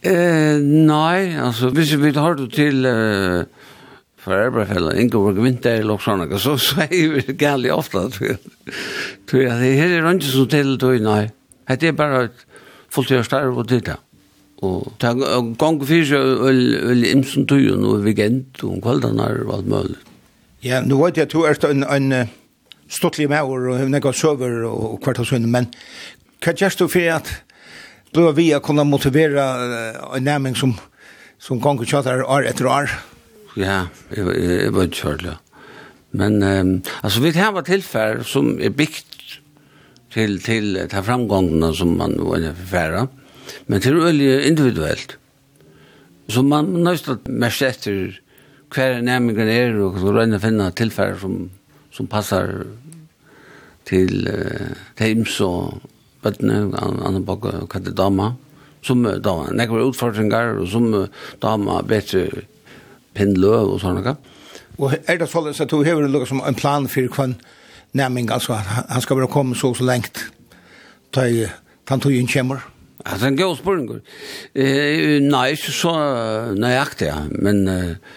[0.07, 3.47] Eh, nei, altså, hvis vi tar det til uh,
[4.23, 8.40] for foreldrefellet, Ingeborg Vinter eller sånn, så sier vi gærlig ofte, tror jeg.
[9.31, 11.23] Det her er ikke så til, tror jeg, nei.
[11.66, 13.99] Det er bare et fulltid fulltidstarv og titta.
[14.64, 19.69] Og det er gang fyrir seg øl imsen tøyen og weekend og kveldene er alt
[19.69, 19.99] mulig.
[20.64, 22.31] Ja, nå vet jeg at du er en, en
[22.88, 25.69] stortlig maur og hun er gått søver og kvart og sønne, men
[26.42, 27.33] hva gjørs du for at
[28.12, 29.45] blev vi att kunna motivera
[30.16, 30.75] en nämning som
[31.38, 32.92] som gong og tjater år etter år.
[33.57, 35.25] Ja, det var kört.
[36.11, 39.07] Men um, alltså vi har varit tillfälle som är byggt
[40.12, 43.09] till till ta framgångarna som man vill förfära.
[43.66, 45.16] Men det är ju individuellt.
[46.29, 48.21] Så man måste mest efter
[48.75, 51.51] hver næmingen er, og så røyne finne tilfære som,
[51.95, 52.64] som passar
[53.87, 55.79] til uh, Thames og,
[56.27, 58.35] bøttene, andre bakke kattet dama,
[58.87, 60.91] som dama, nekker utfordringer, og som
[61.43, 62.45] dama bedre
[63.17, 64.17] pinnløv og sånne.
[64.77, 67.31] Og er det sånn at du har lukket som en plan for hva
[67.97, 70.27] nærming, altså han skal bare komme så og så lengt,
[71.12, 71.47] ta i
[71.89, 72.65] tantoyen kommer?
[73.07, 74.01] er en god spørsmål.
[74.55, 75.93] Eh, nei, ikke så
[76.59, 77.21] nøyaktig, ja.
[77.31, 78.17] men eh,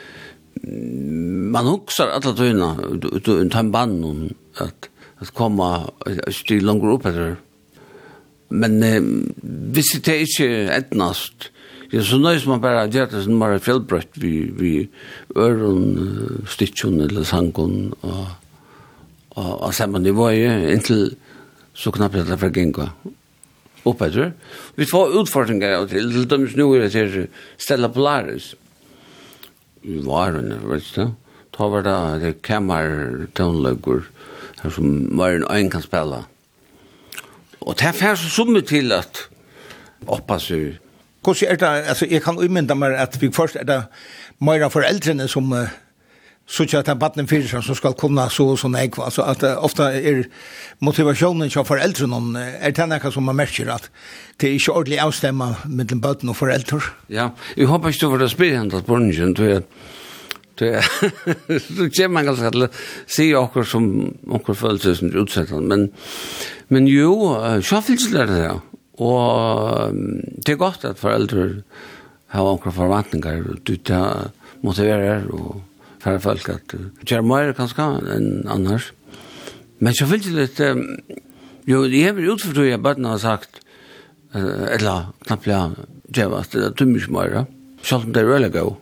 [1.53, 2.71] man husker alle tøyene,
[3.05, 4.89] uten tøyne banen, at,
[5.21, 5.69] at komme
[6.09, 7.37] et styr langer opp etter det
[8.49, 8.99] Men eh,
[9.73, 11.49] hvis det er ikke etnast,
[11.93, 14.73] ja, så nøys man bare gjør det som bare fjellbrøtt vi, vi
[15.37, 18.25] øren, stikken eller sangen og,
[19.31, 21.15] og, og samme nivå i inntil
[21.73, 22.89] så knappt at det var genga
[23.87, 24.33] opp etter.
[24.77, 28.51] Vi får utfordringer av til, til dem som nå er til Stella Polaris.
[29.85, 31.13] Vi var henne, vet du,
[31.55, 31.87] da var
[32.19, 34.03] det kammertønløkker
[34.59, 36.25] som var en øyn kan spille.
[36.25, 36.38] Ja
[37.61, 39.27] Og det er færre summe til at
[40.07, 40.79] oppasser.
[41.23, 43.83] Hvordan er det, altså jeg kan umynda meg at vi først er det
[44.39, 45.67] meira foreldrene som uh,
[46.49, 48.97] så ikke at det er baden fyrir seg som skal kunne så og sånn eik,
[49.03, 50.23] altså at uh, ofte er
[50.79, 53.89] motivasjonen til foreldrene er det noe som man merker at
[54.39, 56.79] det er ikke ordentlig avstemma mellom baden og foreldre.
[57.11, 59.61] Ja, jeg håper ikke du var det spyrjant at borgen, du er
[60.59, 60.71] Det
[61.65, 62.71] så kjem man ganske til å
[63.07, 63.85] si akkur som
[64.35, 65.87] akkur følelse som utsettan, men,
[66.73, 67.13] men jo,
[67.63, 68.57] sjaffelsel er det ja.
[68.99, 69.95] Og
[70.43, 71.63] det er godt at foreldre
[72.33, 74.33] har okkur forvantningar, du tar
[74.65, 75.61] motiverer og
[76.03, 76.75] færre folk at
[77.07, 78.91] kjær mer kanskje enn annars.
[79.79, 81.15] Men så finnes det, litt,
[81.69, 83.61] jo, jeg er utfordru at bøttene har sagt,
[84.35, 87.45] eller knapplega, kjævast, det er tummig mer,
[87.95, 88.77] om det er veldig god.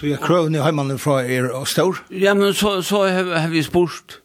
[0.00, 1.98] Du er krøvende i heimannen fra er og stor?
[2.08, 4.20] Ja, men så, så har, har vi spurt.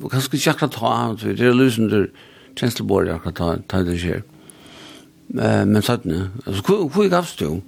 [0.00, 2.06] Kanskje ikke akkurat ta av, det er løsende
[2.56, 4.24] kjenslebord akkurat ta, ta det skjer.
[5.36, 7.60] Uh, men satt nu, altså, hvor er gavst du?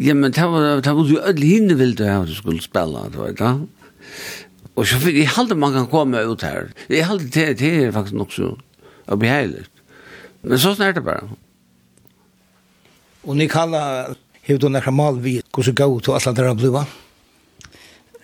[0.00, 3.04] Ja, men det var, det var jo ødelig hinne vil du ha du skulle spille,
[3.12, 3.52] du vet da.
[4.74, 6.72] Og så fikk jeg halte man kan komme ut her.
[6.88, 8.54] Jeg halte det, det er faktisk nok så
[9.12, 9.68] beheilig.
[10.42, 11.28] Men så snart det bare.
[13.28, 14.14] Og ni kalla,
[14.48, 16.80] hevde du nekra mal vi Hvordan gav du alt andre bliva?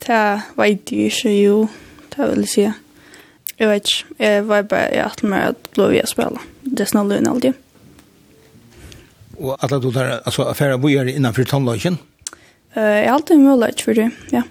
[0.03, 0.23] Det
[0.57, 1.69] vet jeg ikke, jo.
[2.11, 2.65] Det vil jeg si.
[3.61, 4.15] Jeg vet ikke.
[4.19, 6.43] Jeg var bare i alt med at blå vi spela.
[6.65, 7.55] Det er snart løgn alltid.
[9.39, 12.01] Og at du tar altså affæra bojer innanfor tonløyken?
[12.77, 14.43] Uh, jeg har alltid mulighet for det, ja.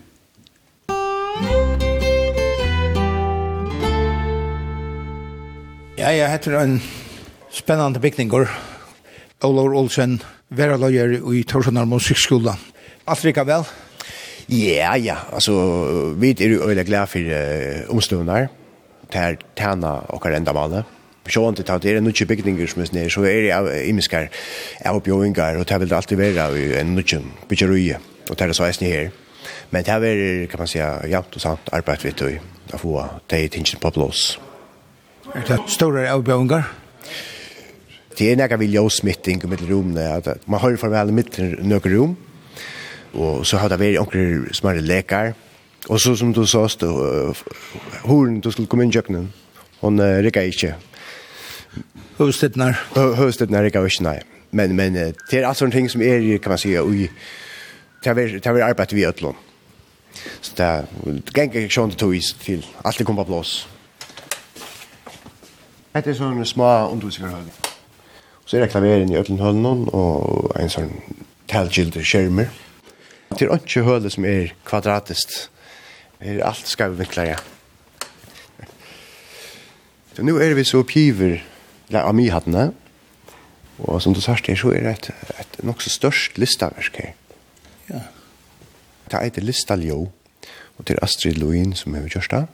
[5.99, 6.81] Ja, jeg heter en
[7.51, 8.47] spennende bygninger.
[9.39, 10.17] Olaur Olsen,
[10.51, 12.57] vera løyer i Torsonar Musikkskola.
[13.07, 13.63] Alt rikka vel?
[14.51, 15.15] Ja, ja.
[15.31, 15.53] Altså,
[16.19, 18.49] vi er jo øyla glad for uh, omstående
[19.11, 20.83] til tæna og malet.
[21.29, 24.27] Sjåan til at det er nukje bygninger som er nere, så er det imiskar
[24.85, 27.97] avbjøingar, og det vil det alltid være en nukje byggerøye,
[28.29, 29.09] og det er så eisne her.
[29.71, 32.39] Men det er, kan man säga, jævnt og sant arbeid vi tog,
[32.73, 34.39] å få det i tingene på blås.
[35.35, 36.57] Er det store avbjøingar?
[36.57, 36.89] Ja
[38.19, 42.17] det er nekka vi ljøsmitting mitt romene, at man har farvel i mitt nøkker rom,
[43.13, 45.33] og så har det vært onker smørre lekar,
[45.87, 47.43] og så som du sa, uh,
[48.03, 49.29] horen du skulle komme inn i kjøkkenen,
[49.79, 50.73] hon uh, rikka ikke.
[52.19, 52.75] Høvstedner?
[52.95, 54.17] Høvstedner rikka ikke, nei.
[54.51, 57.07] Men, men det er alt sånne ting som er, kan man si, ui,
[58.03, 59.45] det har vært arbeid vi øtlån.
[60.41, 63.61] Så det er, det ganger ikke sånn til tog til, alt det kom på blås.
[65.93, 67.68] Det er sånne små undervisninger høyde.
[68.49, 70.89] Så er det klaveren i øtlen hønnen og en sånn
[71.51, 72.47] talgilder skjermer.
[73.35, 75.35] Det er ikke hølet som er kvadratist.
[76.17, 78.69] Det er alt skal vi skavvinkler, ja.
[80.15, 81.43] Så nå er vi så piver
[81.93, 82.71] av myhattene.
[83.85, 85.11] Og som du sagt her, så er det et,
[85.45, 87.13] et nok så størst listaverk her.
[87.91, 88.01] Ja.
[89.13, 92.47] Det er et listaljo, og det er Astrid Loin som er gjørst det.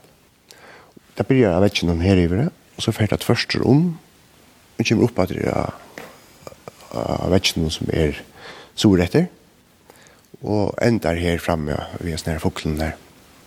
[1.15, 3.93] Det blir jeg vet ikke noen her i det, og så fært et første rom,
[4.75, 5.84] og kommer opp at det er
[6.95, 8.21] av vetsjene som er
[8.75, 9.27] soretter,
[10.43, 12.95] og endar her framme ved en sånn her foklen der.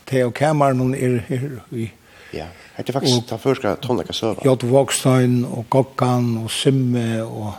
[0.08, 1.90] Det er kameran er her i
[2.32, 4.44] Ja, det er faktisk ta førska tonleka søva.
[4.44, 7.54] Jot Vokstein og Gokkan og Simme og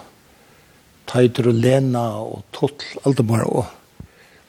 [1.09, 3.65] Teitur og Lena og Totl, alt det bare og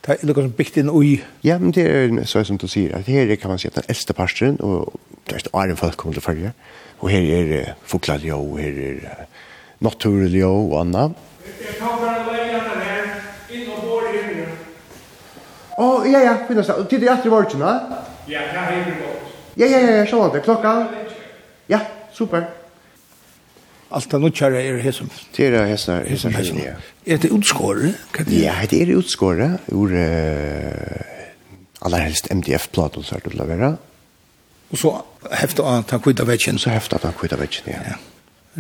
[0.01, 1.19] Det er noe som bygd inn ui.
[1.45, 3.85] Ja, men det er så som du sier, at her kan man si at den
[3.89, 4.95] eldste parsteren, og
[5.29, 6.53] det er Arjen folk kommer til å følge,
[7.01, 9.43] og her er uh, folkladjå, og her er uh,
[9.85, 11.21] naturlig og annet.
[11.61, 13.11] Jeg kan bare leie den her,
[13.53, 14.55] inn og bor i himmelen.
[15.81, 16.77] Å, oh, ja, ja, finnes det.
[16.93, 18.05] Tid er etter i morgen, da?
[18.29, 19.37] Ja, det er himmelen godt.
[19.61, 20.43] Ja, ja, ja, så var det.
[20.47, 20.75] Klokka?
[21.71, 21.81] Ja,
[22.17, 22.49] super.
[23.91, 25.09] Alt det nuttjare er det som...
[25.37, 26.77] Det er hesar, hesar hesum, ja.
[27.07, 27.99] Er det utskåret?
[28.31, 29.67] Ja, det er utskåret.
[29.75, 33.73] Ur uh, allerhelst MDF-platen, så er det å lavere.
[34.71, 34.95] Og så
[35.35, 36.61] hefta han kvita vetsjen.
[36.63, 37.83] Så hefta han kvita vetsjen, ja.
[37.95, 37.99] ja.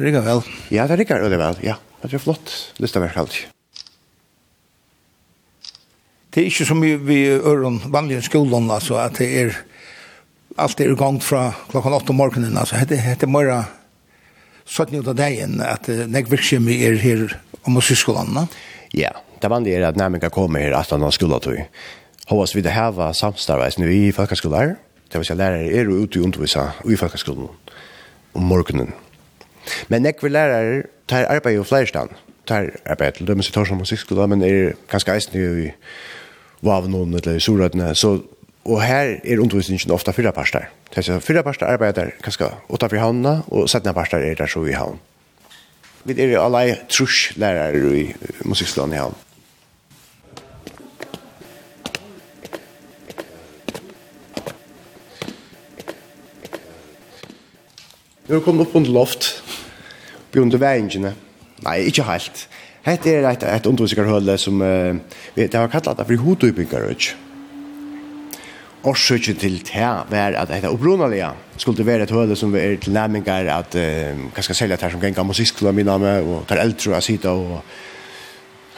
[0.00, 0.42] Rikker vel.
[0.74, 1.78] Ja, det rikker veldig vel, ja.
[2.00, 3.50] Det er flott listaverk alltid.
[6.30, 9.56] Det er ikke som vi, vi øren vanlige skolen, altså, at det er
[10.58, 13.64] alt er i gang fra klokken 8 om morgenen, altså, det heter mora
[14.70, 17.24] sånn ut av dagen, at nek virksom vi er her
[17.66, 18.46] om oss i skolen, ne?
[18.94, 19.10] Ja,
[19.42, 21.58] det vanlige er at nærmenga kommer her at han har skolen tog.
[22.30, 24.76] Håvast vi det heva samstarveis nu i folkaskolar,
[25.10, 27.50] det vil si lærere er ute i undervisa i folkaskolen
[28.38, 28.92] om morgenen,
[29.88, 32.10] Men nekve lærere tar arbeid jo flerstand.
[32.46, 35.70] Tar arbeid til dømes tar som musikkskola, men er ganske eisen jo i
[36.62, 37.94] Vavnån eller i Sorødene.
[37.94, 38.18] Så,
[38.64, 40.68] og her er undervisningen ofta fyra parster.
[40.96, 45.00] er fyra parster arbeider ganske utenfor havnene, og settene parster er der så i havn.
[46.04, 48.06] Vi er jo alle trus lærere i
[48.44, 49.16] musikkskolen i havn.
[58.30, 59.39] Nu har kommet opp under loft,
[60.32, 61.14] bjørn til veingene.
[61.64, 62.46] Nei, ikke helt.
[62.86, 64.96] Hette er et, et undervisingarhøle som uh,
[65.36, 67.10] det var kallat for hodøybyggarøk.
[68.80, 71.28] Årsøkjen til det var at det opprunalige
[71.60, 74.94] skulle det være et høle som er til nærmengar at uh, hva skal selja her
[74.94, 77.62] som gengar musikkskolen min med og tar eldre og sitte og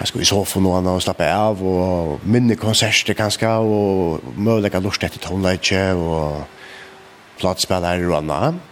[0.00, 5.04] Jeg skulle i sofaen og og slappe av, og minne konserter kanskje, og mulighet lort
[5.04, 6.42] etter tonleitje, og
[7.38, 8.71] platespillere og annet.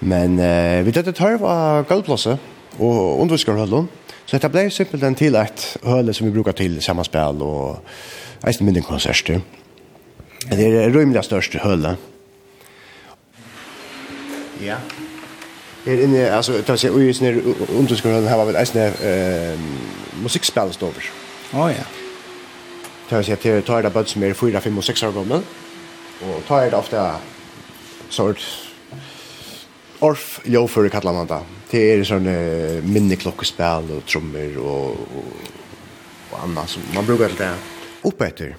[0.00, 2.36] Men eh, vi tøtte tørv av gulvplåse
[2.76, 3.88] og underviskerhøllen.
[4.26, 8.82] Så dette ble simpelthen til et høle som vi bruker til sammenspill og eisen mindre
[8.84, 9.40] konserter.
[10.50, 11.96] Det er det rymelig største høle.
[14.62, 14.76] Ja.
[15.86, 17.38] Her inne, altså, ta seg, ui i sånne
[17.78, 19.68] underviskerhøllen her var vel eisen eh,
[20.24, 21.08] musikkspillstover.
[21.54, 21.86] Å oh, ja.
[23.06, 25.46] Ta seg til, ta er det bøtt som er 4, 5 og 6 år gammel.
[26.26, 27.04] Og ta er det ofte
[28.10, 28.42] sort
[30.00, 31.38] Orf, Jofur kallar man det.
[31.70, 32.34] Det er sånne
[32.84, 35.30] minneklokkespel og trommer og, og,
[36.32, 37.52] og annet som man brukar til det.
[38.06, 38.52] Oppe etter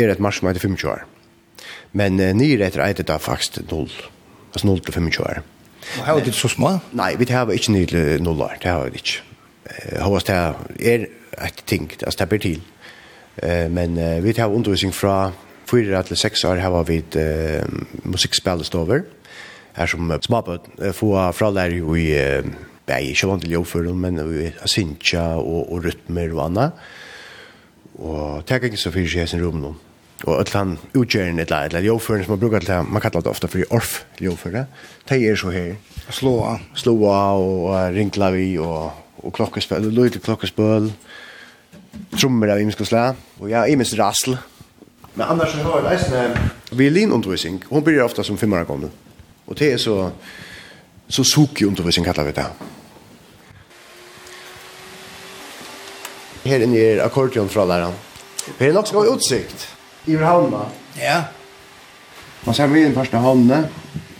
[0.00, 1.04] er et mars som heter 25 år.
[1.92, 3.92] Men uh, nyr etter eit det faktisk 0.
[4.54, 5.42] Altså 0 til 25 år.
[5.98, 6.78] Og her er det så små?
[6.96, 8.56] Nei, vi har ikke nyr til 0 år.
[8.62, 9.20] Det har vi ikke.
[10.00, 10.36] Håvast det
[10.80, 11.06] er
[11.44, 12.60] et ting, altså det blir til.
[13.70, 15.30] Men vi har undervisning fra
[15.70, 17.16] 4 til 6 år har vi et
[18.04, 19.04] musikkspillest over.
[19.04, 19.19] Mm
[19.76, 22.50] er som småbøtt få fralære jo i uh,
[22.90, 24.18] er ikke vant til jobbføren, men
[24.68, 26.82] synja og, og rytmer og annet.
[28.00, 29.74] Og det er ikke så fyrir seg i sin rom nå.
[30.26, 33.24] Og et eller annet utgjøren, et eller annet jobbføren som man bruker til, man kallar
[33.24, 34.68] det ofte for orf jobbføren,
[35.08, 35.74] det er så her.
[36.10, 36.34] Slå
[36.74, 38.90] Slåa og ringla vi og,
[39.22, 40.90] og klokkespøl, løy til klokkespøl,
[42.16, 43.04] trommer av imensk og slä,
[43.40, 44.36] og ja, imensk rassel.
[45.14, 48.92] Men annars så har jeg leisende violinundervisning, hun blir ofta som fem år gammel.
[49.50, 50.12] Og det er så
[51.10, 52.46] så suki undervisning kallar vi det.
[56.44, 57.96] Her inne er akkordeon fra læreren.
[58.58, 59.66] Her er nok så god utsikt
[60.06, 60.68] i Havna.
[60.96, 61.24] Ja.
[62.46, 63.66] Man ser vi den första hamnen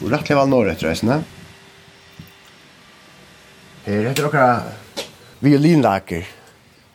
[0.03, 1.22] och rätt level norrut reisende.
[3.85, 4.62] Her heter det några
[5.39, 6.26] violinlaker.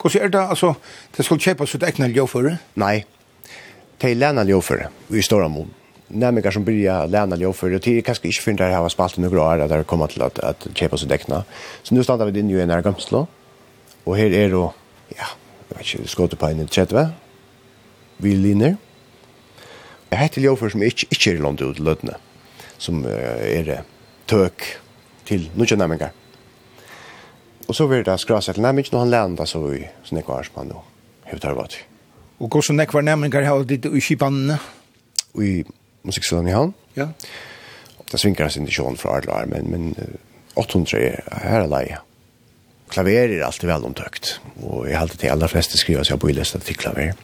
[0.00, 0.74] Hvordan er det altså,
[1.16, 3.00] det skal kjøpe sitt egnet ljud Nei, det?
[3.00, 3.04] er
[3.98, 4.88] Det är lärna ljud för.
[5.08, 5.70] Vi står om
[6.08, 9.42] nämligen som börjar lära lov för det till kanske inte finner det här spalt några
[9.42, 11.44] år där kommer till att att köpa så däckna.
[11.82, 13.26] Så nu stannar vi in ju i en gamslå.
[14.04, 14.74] Och här är då
[15.08, 15.24] ja,
[15.68, 17.08] jag vet inte skottet på en tredje.
[18.16, 18.76] Vi linjer.
[20.08, 22.14] Jag heter lov för som inte inte är långt ut lödne
[22.78, 23.82] som är
[24.26, 24.62] tök
[25.24, 26.08] till några nämligen.
[27.66, 30.82] Och så blir det skrasa skrasat nämligen när han landar så i snäckarspann då.
[31.24, 31.76] Hur tar det vart?
[32.38, 34.58] Och går så nekvar nämningar har ditt i kipanne?
[35.42, 35.64] I
[36.06, 36.74] musikkskolen i Havn.
[36.96, 37.10] Ja.
[38.06, 40.18] Det svinkar sin indikjon fra alle armen, men
[40.56, 42.02] 800 er her er leie.
[42.92, 46.30] Klaver er alltid vel omtøkt, og jeg alltid til aller fleste skriver så jeg bor
[46.30, 47.16] i lesta til klaver.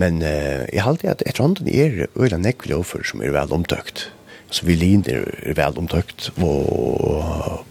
[0.00, 4.08] Men uh, jeg halte at etter hånden er øyla nekve lovfører som er vel omtøkt.
[4.50, 7.64] vi violin er, er vel omtøkt, og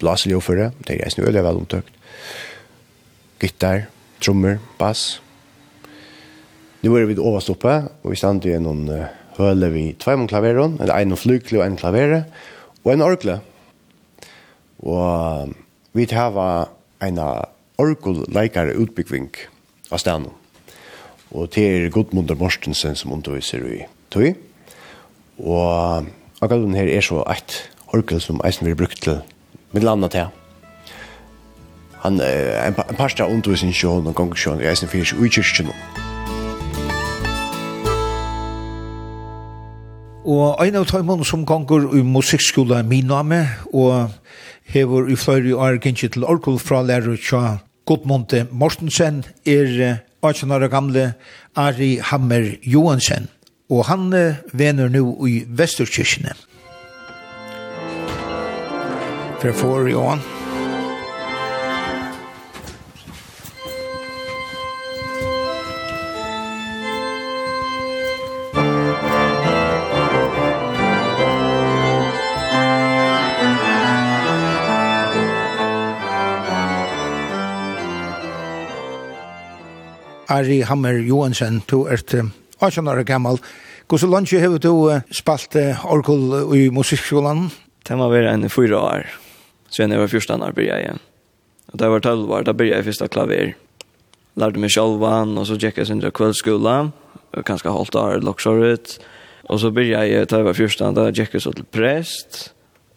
[0.00, 1.92] blaseljoføre, det er eisen øyla vel omtøkt.
[3.40, 3.86] Gitar,
[4.20, 5.20] trommer, bass.
[6.82, 8.88] Nu er vi overstoppet, og vi stand i noen...
[8.88, 12.24] Uh, høle vi tveim klaveron, eller en flykle og en klavere,
[12.84, 13.40] og en orkle.
[14.84, 15.54] Og
[15.96, 16.38] vi tar
[17.02, 17.20] en
[17.80, 19.30] orkelleikare utbyggving
[19.90, 20.32] av stedet.
[21.34, 23.80] Og det er Gudmundur Morstensen som underviser i
[24.14, 24.34] tøy.
[25.42, 26.06] Og
[26.40, 27.58] akkurat den her er så et
[27.94, 29.18] orkel som eisen vil brukt til
[29.74, 30.30] mitt landa til.
[32.06, 35.74] Han er en, en parsta undervisning sjån og gangsjån i eisen fyrir i kyrkjene.
[35.74, 36.13] Musikk
[40.24, 43.42] Og ein av tøymon som gonger i musikkskola min name,
[43.76, 44.08] og
[44.72, 50.68] hever i fløyre år gynnsi til Orkul fra lærer tja Godmonte Mortensen er 18 år
[50.72, 51.10] gamle
[51.56, 53.28] Ari Hammer Johansen,
[53.68, 54.08] og han
[54.52, 56.32] vener nu i Vesterkirkene.
[59.42, 60.33] For for i.
[80.34, 82.00] Ari Hammer Johansen, du er
[82.60, 83.38] 18 år gammal.
[83.86, 85.54] Hvordan lunge har du spalt
[85.84, 87.50] orkul i musikkskolan?
[87.86, 89.06] Det var være en fyra år,
[89.70, 90.98] så jeg var første år byrja igjen.
[91.72, 93.54] Og da jeg var 12 år, da byrja jeg første klaver.
[94.36, 96.90] Lærte meg sjálvan, og så gikk jeg sin kveldskola,
[97.46, 98.98] kanskje halvt år, loksår ut.
[99.46, 102.50] Og så byrja jeg, da jeg var første år, da gikk jeg så til prest,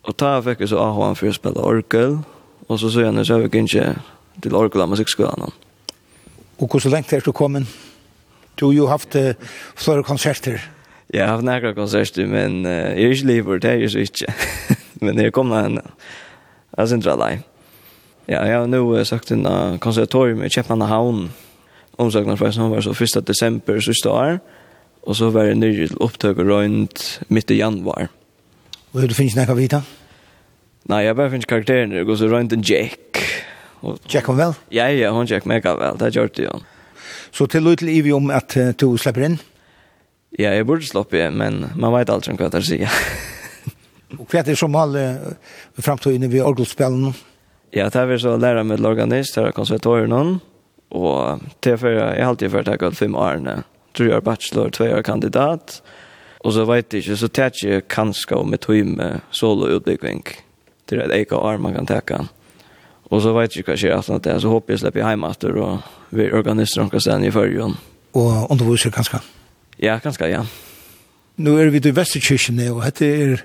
[0.08, 2.22] Og da fikk jeg så AHN for å spille orkel,
[2.68, 3.88] og så så jeg så jeg ikke
[4.42, 5.52] til orkel av musikkskolen.
[6.58, 7.68] Og hvordan lengt er du kommet?
[8.60, 9.34] Du har jo haft uh,
[9.76, 10.58] flere konserter.
[11.14, 14.00] Jeg har haft nærkere konserter, men uh, jeg er ikke livet, det er jeg så
[14.00, 14.34] ikke.
[15.06, 15.82] men jeg kom henne.
[16.78, 17.38] jeg synes det er
[18.28, 21.30] Ja, jeg har nå uh, sagt en uh, konservatorium i Kjepmannahavn,
[21.98, 23.28] omsøkna fra som var så 1.
[23.28, 24.40] desember siste år,
[25.04, 28.10] og så var det nye opptøk rundt midt i januar.
[28.94, 29.82] Og du finnes nekka vita?
[30.88, 33.00] Nei, jeg bare finnes karakteren, det går så rundt en Jack,
[33.82, 34.56] Tjekk hon vel?
[34.74, 36.00] Ja, ja, hon tjekk mega vel.
[36.02, 36.58] Det gjør det jo.
[37.36, 39.38] Så til og til Ivi om at uh, du slipper inn?
[40.38, 42.92] Ja, jeg burde sloppe inn, men man vet aldri hva det sier.
[44.20, 47.14] og hva er det som alle uh, fremtøyene ved orgelspillen?
[47.76, 50.40] Ja, det er så lærer med organist, det er konservatorien,
[50.96, 53.60] og det er jeg har alltid vært akkurat fem årene.
[53.94, 55.82] Tror jeg er bachelor, tve år kandidat,
[56.46, 60.24] og så vet jeg ikke, så tar jeg kanskje om et høyme solo-utbygging.
[60.88, 62.22] Det er et eget år man kan takke.
[63.10, 65.80] Och så vet jag kanske att det är så hoppas jag släpper hem efter och
[66.10, 67.78] vi organiserar några sen i förrjun.
[68.12, 69.20] Och om du vill så kanske.
[69.78, 70.46] Ja, kanske ja.
[71.36, 73.44] Nu är vi i Västerkyrkan och det är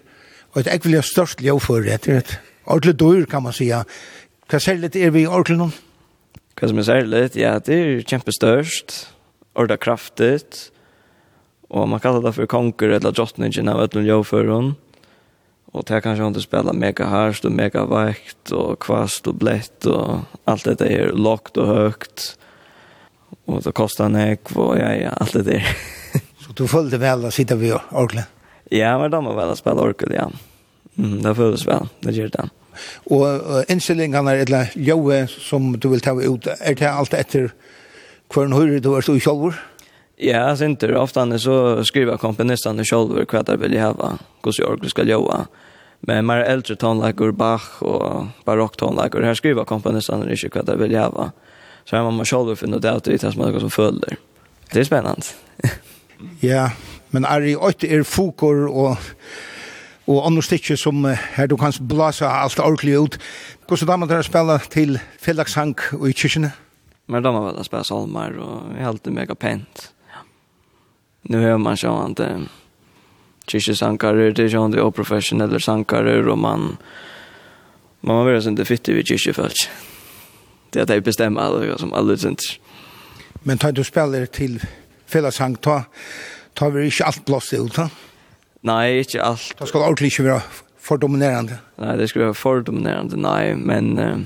[0.52, 3.84] och ett äckligt störst lov det är ett ordentligt dyr kan man säga.
[4.48, 5.72] Hva särskilt er vi i Orklund?
[6.60, 7.36] Vad som är särskilt?
[7.36, 9.08] Ja, det är kämpestörst.
[9.54, 10.72] Orda kraftigt.
[11.68, 14.64] Och man kallar det för konkur eller drottningen av ödlund jovföron.
[14.64, 14.74] Mm
[15.72, 20.18] Och det kanske inte spela mega harst och mega vakt och kvast och blett och
[20.44, 22.38] allt det där lågt och högt.
[23.44, 25.76] Och det kostar nek och ja, ja, allt det där.
[26.46, 28.28] så du følte väl å sitte ved Orkland?
[28.70, 30.30] Ja, men de var väl att spela Orkland, ja.
[30.98, 32.48] Mm, det följdes väl, det gör det.
[33.04, 37.52] Och uh, inställningarna eller joe som du vill ta ut, Er det allt efter
[38.32, 39.56] hver en høyre du er så i kjolvor?
[40.22, 44.18] Ja, sent det ofta så skriver komponisten och själv vad det vill ha.
[44.44, 45.46] Hur så jag ska göra.
[46.00, 50.76] Men mer äldre tonlager, Bach och barock tonläggor här skriver komponisten och inte vad det
[50.76, 51.30] vill ha.
[51.84, 54.16] Så här man måste själv finna det ut det som man som följer.
[54.72, 55.26] Det är spännande.
[56.40, 56.70] ja,
[57.10, 58.98] men är det åt er fokor och
[60.06, 61.04] og andre stikker som
[61.34, 63.18] her du kan blåse alt ordentlig ut.
[63.68, 66.52] Hvordan damer dere spiller til fellagssang og i kyrkene?
[67.06, 69.91] Men damer vel å spille salmer, og jeg har alltid mega pent
[71.22, 72.40] nu hör man så att eh,
[73.46, 76.76] kyrkjesankare, det är ju inte oprofessionella sankare och man
[78.04, 79.68] man vill inte fitta vid kyrkjefolk.
[80.70, 82.58] Det är att jag bestämmer alla som alla syns.
[83.42, 84.62] Men tar du spelar till
[85.06, 85.84] fällsang, ta,
[86.54, 87.90] tar vi inte allt blåst ut, ta?
[88.60, 89.54] Nej, inte allt.
[89.58, 90.42] Det ska ikke inte vara
[90.78, 91.54] för dominerande.
[91.76, 94.16] Nej, det ska vara för dominerande, nej, men eh,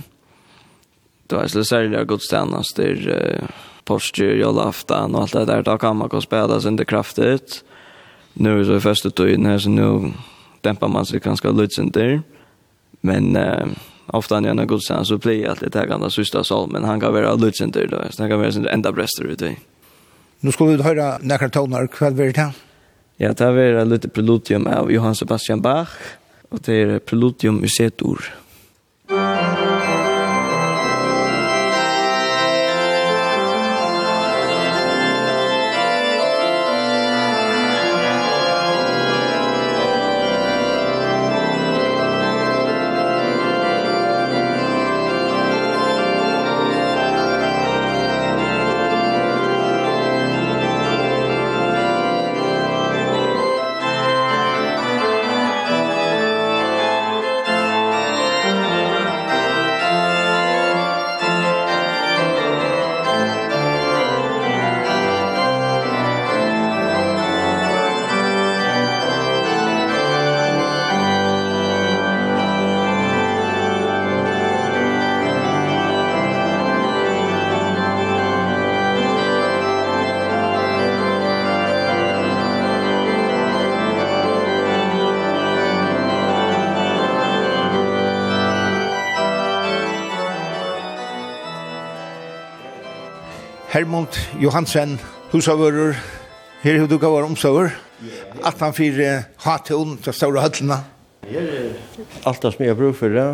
[1.27, 3.09] då är det särskilt godstannast där...
[3.09, 3.49] Eh,
[3.87, 7.65] påskur, julaftan och allt det där, då kan man gå och spela sig inte kraftigt.
[8.33, 10.13] Nu är det första tiden här, så nu
[10.61, 12.23] dämpar man sig ganska lite
[13.01, 13.67] Men eh,
[14.07, 16.85] ofta när jag går sen så blir jag alltid det gamla sista salmen.
[16.85, 19.57] Han kan vara lutsinter då, så han kan vara sin enda bräster ute i.
[20.41, 22.53] Nu ska vi höra några toner, kväll blir det här.
[23.17, 25.89] Ja, det här är lite preludium av Johann Sebastian Bach.
[26.49, 28.35] Och det är preludium i C-dur.
[93.77, 94.95] Hermund Johansen,
[95.35, 95.99] husavører,
[96.63, 97.75] her har du gav omsøver,
[98.41, 100.79] at han fyrer hatun til store høtlene.
[102.25, 103.27] Alt det som jeg bruker for det,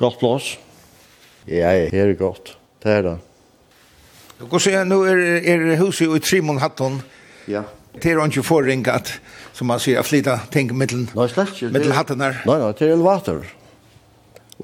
[0.00, 0.54] godt plass.
[1.44, 3.12] Ja, her er godt, det er det.
[4.40, 7.02] Du kan se, nå er, er huset i Trimon Hatton.
[7.44, 7.66] Ja.
[7.92, 9.12] Det er ikke forringet,
[9.52, 12.40] som man sier, å flytte ting mellom no, hatten her.
[12.48, 13.44] Nei, nei, det er elevator.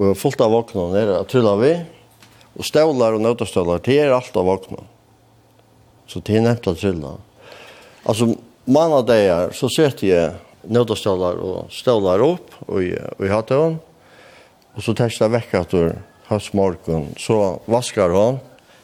[0.01, 1.73] Og fullt av våknene er at tuller vi.
[1.77, 1.98] Ja
[2.57, 4.83] Og stålar og nøtastålar, det er alt av våkna.
[6.09, 7.15] Så det er nevnt at trilla.
[8.09, 8.31] Altså,
[8.65, 13.77] manna dagar, så setter jeg nøtastålar og stålar opp, og i hattøvn,
[14.75, 15.93] og så testa vekk at du
[16.29, 18.39] har smorgon, så vaskar hon,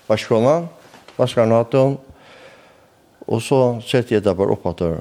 [0.10, 0.70] vaskar hon,
[1.18, 1.98] vaskar hon hattøvn,
[3.26, 4.98] og så setter jeg det bare opp at du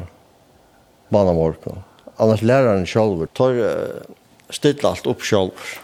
[1.13, 1.83] manna morgen.
[2.17, 4.15] Annars læraren sjálfur, tar uh,
[4.53, 5.84] stilla allt upp sjálfur.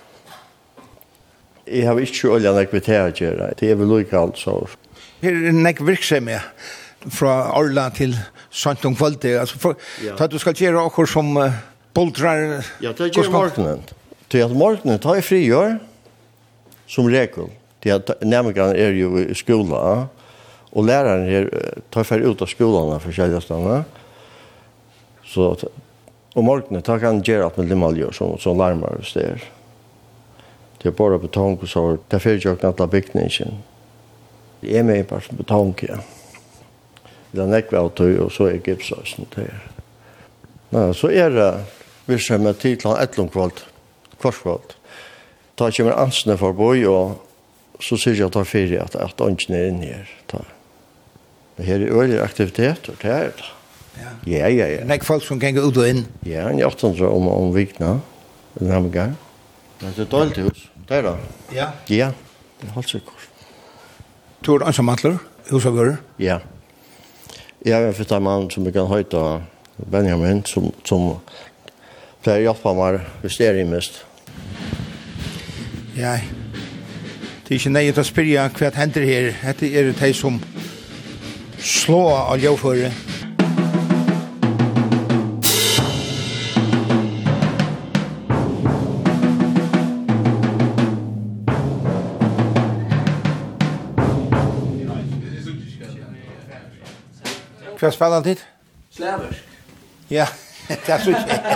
[1.67, 3.51] Jeg har ikke olja nek vi til å gjøre.
[3.59, 4.57] Det er vel lukka alt så.
[5.21, 6.69] Her er nek virksomhet
[7.13, 8.17] fra Orla til
[8.51, 9.37] Sankt om kvalitet.
[9.39, 10.17] Altså, for, ja.
[10.19, 11.55] at du skal gjøre akkur som uh,
[11.95, 12.65] boldrar...
[12.83, 13.85] Ja, det gjør morgenen.
[14.31, 15.77] Til at morgenen tar jeg frigjør
[16.91, 17.53] som regel.
[17.85, 20.09] Til at nærmere er jo i skola,
[20.71, 21.47] og læreren her
[21.95, 23.85] tar fer ut av skolene for kjellestene.
[25.31, 25.55] Så
[26.39, 29.47] og morgenen tar han gjøre at med limaljer som, som larmer hvis det er.
[30.81, 31.99] Det er bare betong og sår.
[32.09, 33.59] Det er fyrtjøkken at det er bygningen.
[34.61, 36.01] Det er med bare som betong, ja.
[37.31, 39.67] Det er nekve av tøy, og så er gipsøysen til her.
[40.73, 41.51] Nei, så er det
[42.09, 43.65] virksomhet til til etlomkvalt,
[44.21, 44.77] kvarskvalt.
[45.59, 47.21] da kommer ansene for boi, og
[47.81, 50.09] så sier jeg at det er fyrtjøkken at, at ånden er inne her.
[50.29, 50.45] Ta.
[51.61, 53.51] Her er øyelig aktivitet, og det er det.
[54.27, 54.85] Ja, ja, ja.
[54.85, 56.07] Nek folk som kan gå ut og inn.
[56.25, 57.99] Ja, en 18 om, om vikna,
[58.59, 59.17] den her gang.
[59.81, 60.70] Det er et dårlig hus.
[60.91, 61.11] Det er da?
[61.55, 61.67] Ja.
[61.89, 62.07] Ja,
[62.61, 63.27] det er helt sikkert.
[64.47, 65.21] Du er ansam antler,
[65.51, 66.01] hos av gører?
[66.19, 66.41] Ja.
[67.63, 69.21] Jeg er fyrt en mann som vi kan høyta
[69.93, 71.13] Benjamin, som, som
[72.25, 74.01] pleier hjelpa meg hvis det er i mest.
[75.95, 76.17] Ja,
[77.47, 79.31] det er ikke nøye til å spyrja hva hender her.
[79.45, 80.43] Hette er det de som
[81.61, 82.91] slår av ljøføre.
[82.91, 83.10] Ja
[97.81, 98.41] Hva spiller han dit?
[98.93, 99.45] Slaversk.
[100.11, 100.27] Ja,
[100.69, 101.41] det er så ikke.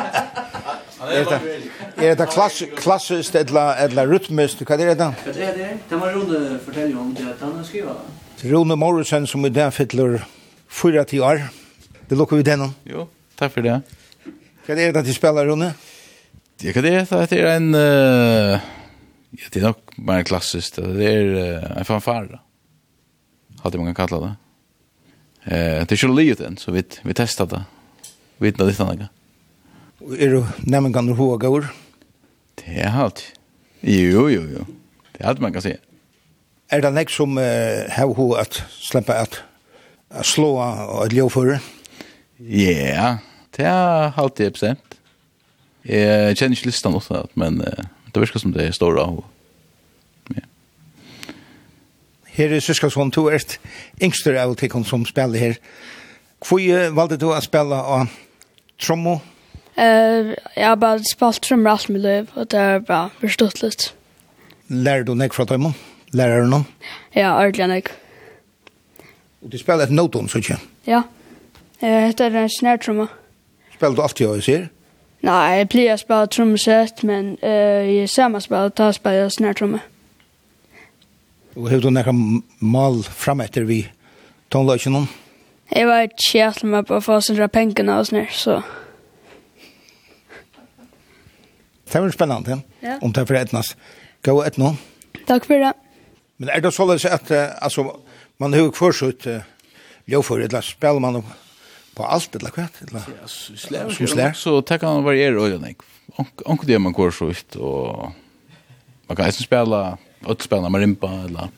[1.05, 1.41] Er det
[2.01, 2.29] er det
[2.79, 4.63] klassisk eller eller rytmisk?
[4.65, 4.99] Hva er det?
[4.99, 5.11] da?
[5.25, 5.67] Hva er det?
[5.91, 7.97] Det var Rune fortelle om det at han har skrivet.
[8.45, 10.25] Rune Morrison som i dag fyller
[10.71, 11.43] 4-10 år.
[12.09, 12.73] Det lukker vi den om.
[12.89, 13.05] Jo,
[13.37, 13.83] takk for det.
[14.65, 15.75] Hva er det at de spiller, Rune?
[16.63, 18.61] Det kan det att det er en eh
[19.35, 20.77] det er nok mer klassiskt.
[20.77, 22.39] Det er uh, en fanfare.
[23.63, 24.35] Hade man kan kalla det.
[25.45, 27.65] Eh, det skulle ju livet så vi vi testar det.
[28.39, 29.09] Vi vet det annars.
[30.19, 31.67] Är du nämen kan du hoa år?
[32.55, 33.23] Det är halt.
[33.81, 34.67] Jo jo jo.
[35.13, 35.77] Det halt man kan se.
[36.69, 39.43] Är det nek som har hur att släppa att
[40.23, 41.59] slå och leva för?
[42.37, 43.19] Ja,
[43.57, 44.81] det er halt det procent.
[45.83, 47.59] Eh, känner inte listan också men
[48.13, 49.25] det verkar som det är stora och
[52.35, 53.43] Her er Syskarsson, du er
[54.03, 55.61] yngster av tikkene som spiller her.
[56.45, 56.61] Hvor
[56.97, 58.11] valgte du å spille av
[58.83, 59.21] Trommo?
[59.75, 63.89] Uh, jeg har bare spalt trommer alt mitt liv, og det er bare forstått litt.
[64.71, 65.73] Lærer du nek fra dem?
[66.15, 66.67] Lærer du noen?
[67.15, 67.91] Ja, ordentlig nek.
[69.43, 70.61] Og du spiller et noton, så ikke?
[70.87, 71.03] Ja,
[71.83, 73.11] jeg heter en snærtrommer.
[73.75, 74.69] Spiller du alltid, jeg sier?
[75.25, 79.83] Nei, jeg pleier å spille trommesett, men uh, i samme meg da spiller jeg snærtrommer.
[81.55, 82.13] Og hevur du nakra
[82.59, 83.85] mal fram etter vi
[84.51, 85.05] tonløkjene?
[85.71, 88.59] Jeg var ikke kjært med på å få sindra pengene og sånn så...
[91.85, 92.97] Det var spennende, ja.
[93.07, 93.69] om det er for etnas.
[94.27, 94.73] Gå et nå.
[95.29, 95.71] Takk for det.
[96.43, 97.85] Men er det således at uh, altså,
[98.43, 99.45] man har jo forsutt uh,
[100.11, 101.21] ljøfor, eller spiller man
[101.95, 102.67] på alt, eller hva?
[102.83, 103.93] Eller, ja, så slær.
[103.95, 104.35] Så slær.
[104.35, 105.77] Så det kan variere øyne.
[106.19, 108.11] Onk, onk det man korsutt, og
[109.07, 109.85] man kan eisen spille
[110.27, 111.49] att spela marimba eller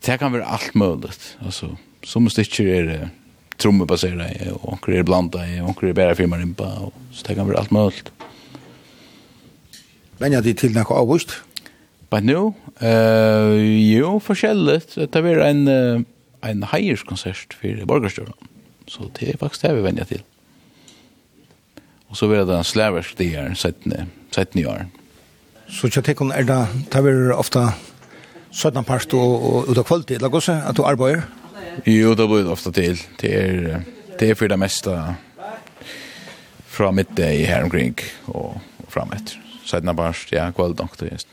[0.00, 3.08] det kan vara allt möjligt alltså som sticker är det
[3.56, 7.34] trummor baserade och onkel är blanda i onkel är bara för marimba och så det
[7.34, 8.12] kan vara allt möjligt
[10.22, 11.32] Vänja dig till något avvist?
[12.10, 13.56] Men nu, uh,
[13.96, 14.94] jo, forskjelligt.
[14.94, 16.02] Det er en, uh,
[16.46, 18.50] en heierskonsert for borgerstjøren.
[18.86, 20.22] Så det er faktisk det vi vender til.
[22.12, 24.12] Og så blir det en slaversk det er 17.
[24.30, 24.84] 17 år.
[25.72, 26.60] Så jeg tenker, er det,
[26.92, 27.64] det er ofte
[28.52, 31.22] sådan part og ut av kvalitet, eller også, at du arbeider?
[31.86, 33.00] Jo, det blir ofta til.
[33.20, 33.80] Det er,
[34.20, 34.96] det er for det meste
[36.72, 37.96] fra mitt i her omkring
[38.26, 39.40] og, og fremetter.
[39.64, 41.26] Sådan part, ja, kvalitet nok det er.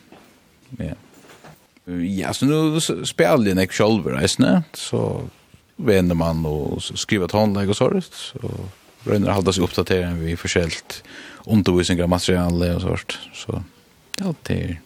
[0.79, 0.95] Ja.
[1.89, 5.23] Ja, så nu spelar jag nek själv reisne, så
[5.75, 8.51] vänder man och skriver ett handlägg och sådant, så
[9.03, 11.03] röjner halda sig uppdatera vi förskällt
[11.45, 13.63] undervisningar, material och sådant, så
[14.17, 14.81] ja, det är,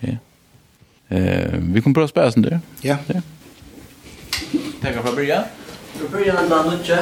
[0.00, 0.16] ja.
[1.10, 2.60] Eh, vi kommer prova spela sen där.
[2.80, 2.96] Ja.
[3.06, 3.20] Ja.
[4.82, 5.44] Tackar för början.
[5.94, 6.98] För början är man nutje.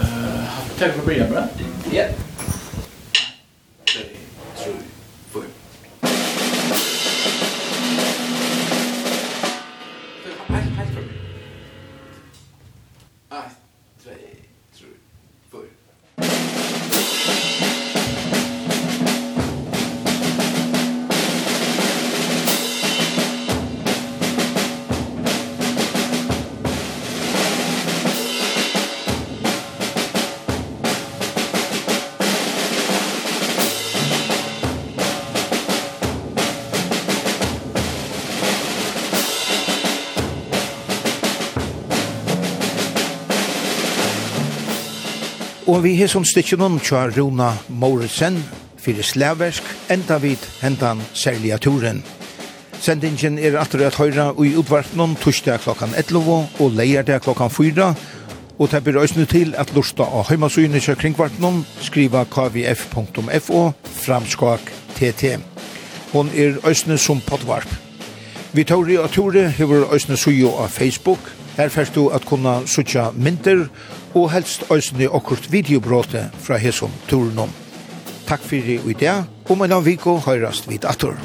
[0.00, 0.44] Eh,
[0.78, 1.44] tackar för början bra.
[1.92, 2.04] Ja.
[45.72, 47.46] Og vi har som stikker noen tja Rona
[47.80, 48.34] Mauritsen,
[48.76, 49.64] fyrir slaversk,
[49.94, 52.02] enda vid hendan særlige turen.
[52.82, 57.88] Sendingen er atter at høyra i utvartnån torsdag klokkan 11 og leierdag klokkan 4,
[58.58, 63.62] og det blir òsne til at lusta av heimasugene kjør kringvartnån skriva kvf.fo
[64.04, 65.36] framskak tt.
[66.12, 67.70] Hon er òsne som potvarp.
[68.52, 72.62] Vi tar i at ture hever òsne sujo av Facebook, Her fyrst du at kunna
[72.66, 73.66] sutja myndir
[74.14, 77.52] og helst òsne okkurt videobråte fra hesson turen om.
[78.28, 81.18] Takk fyrir i dag, og mellom viko høyrast vid atur.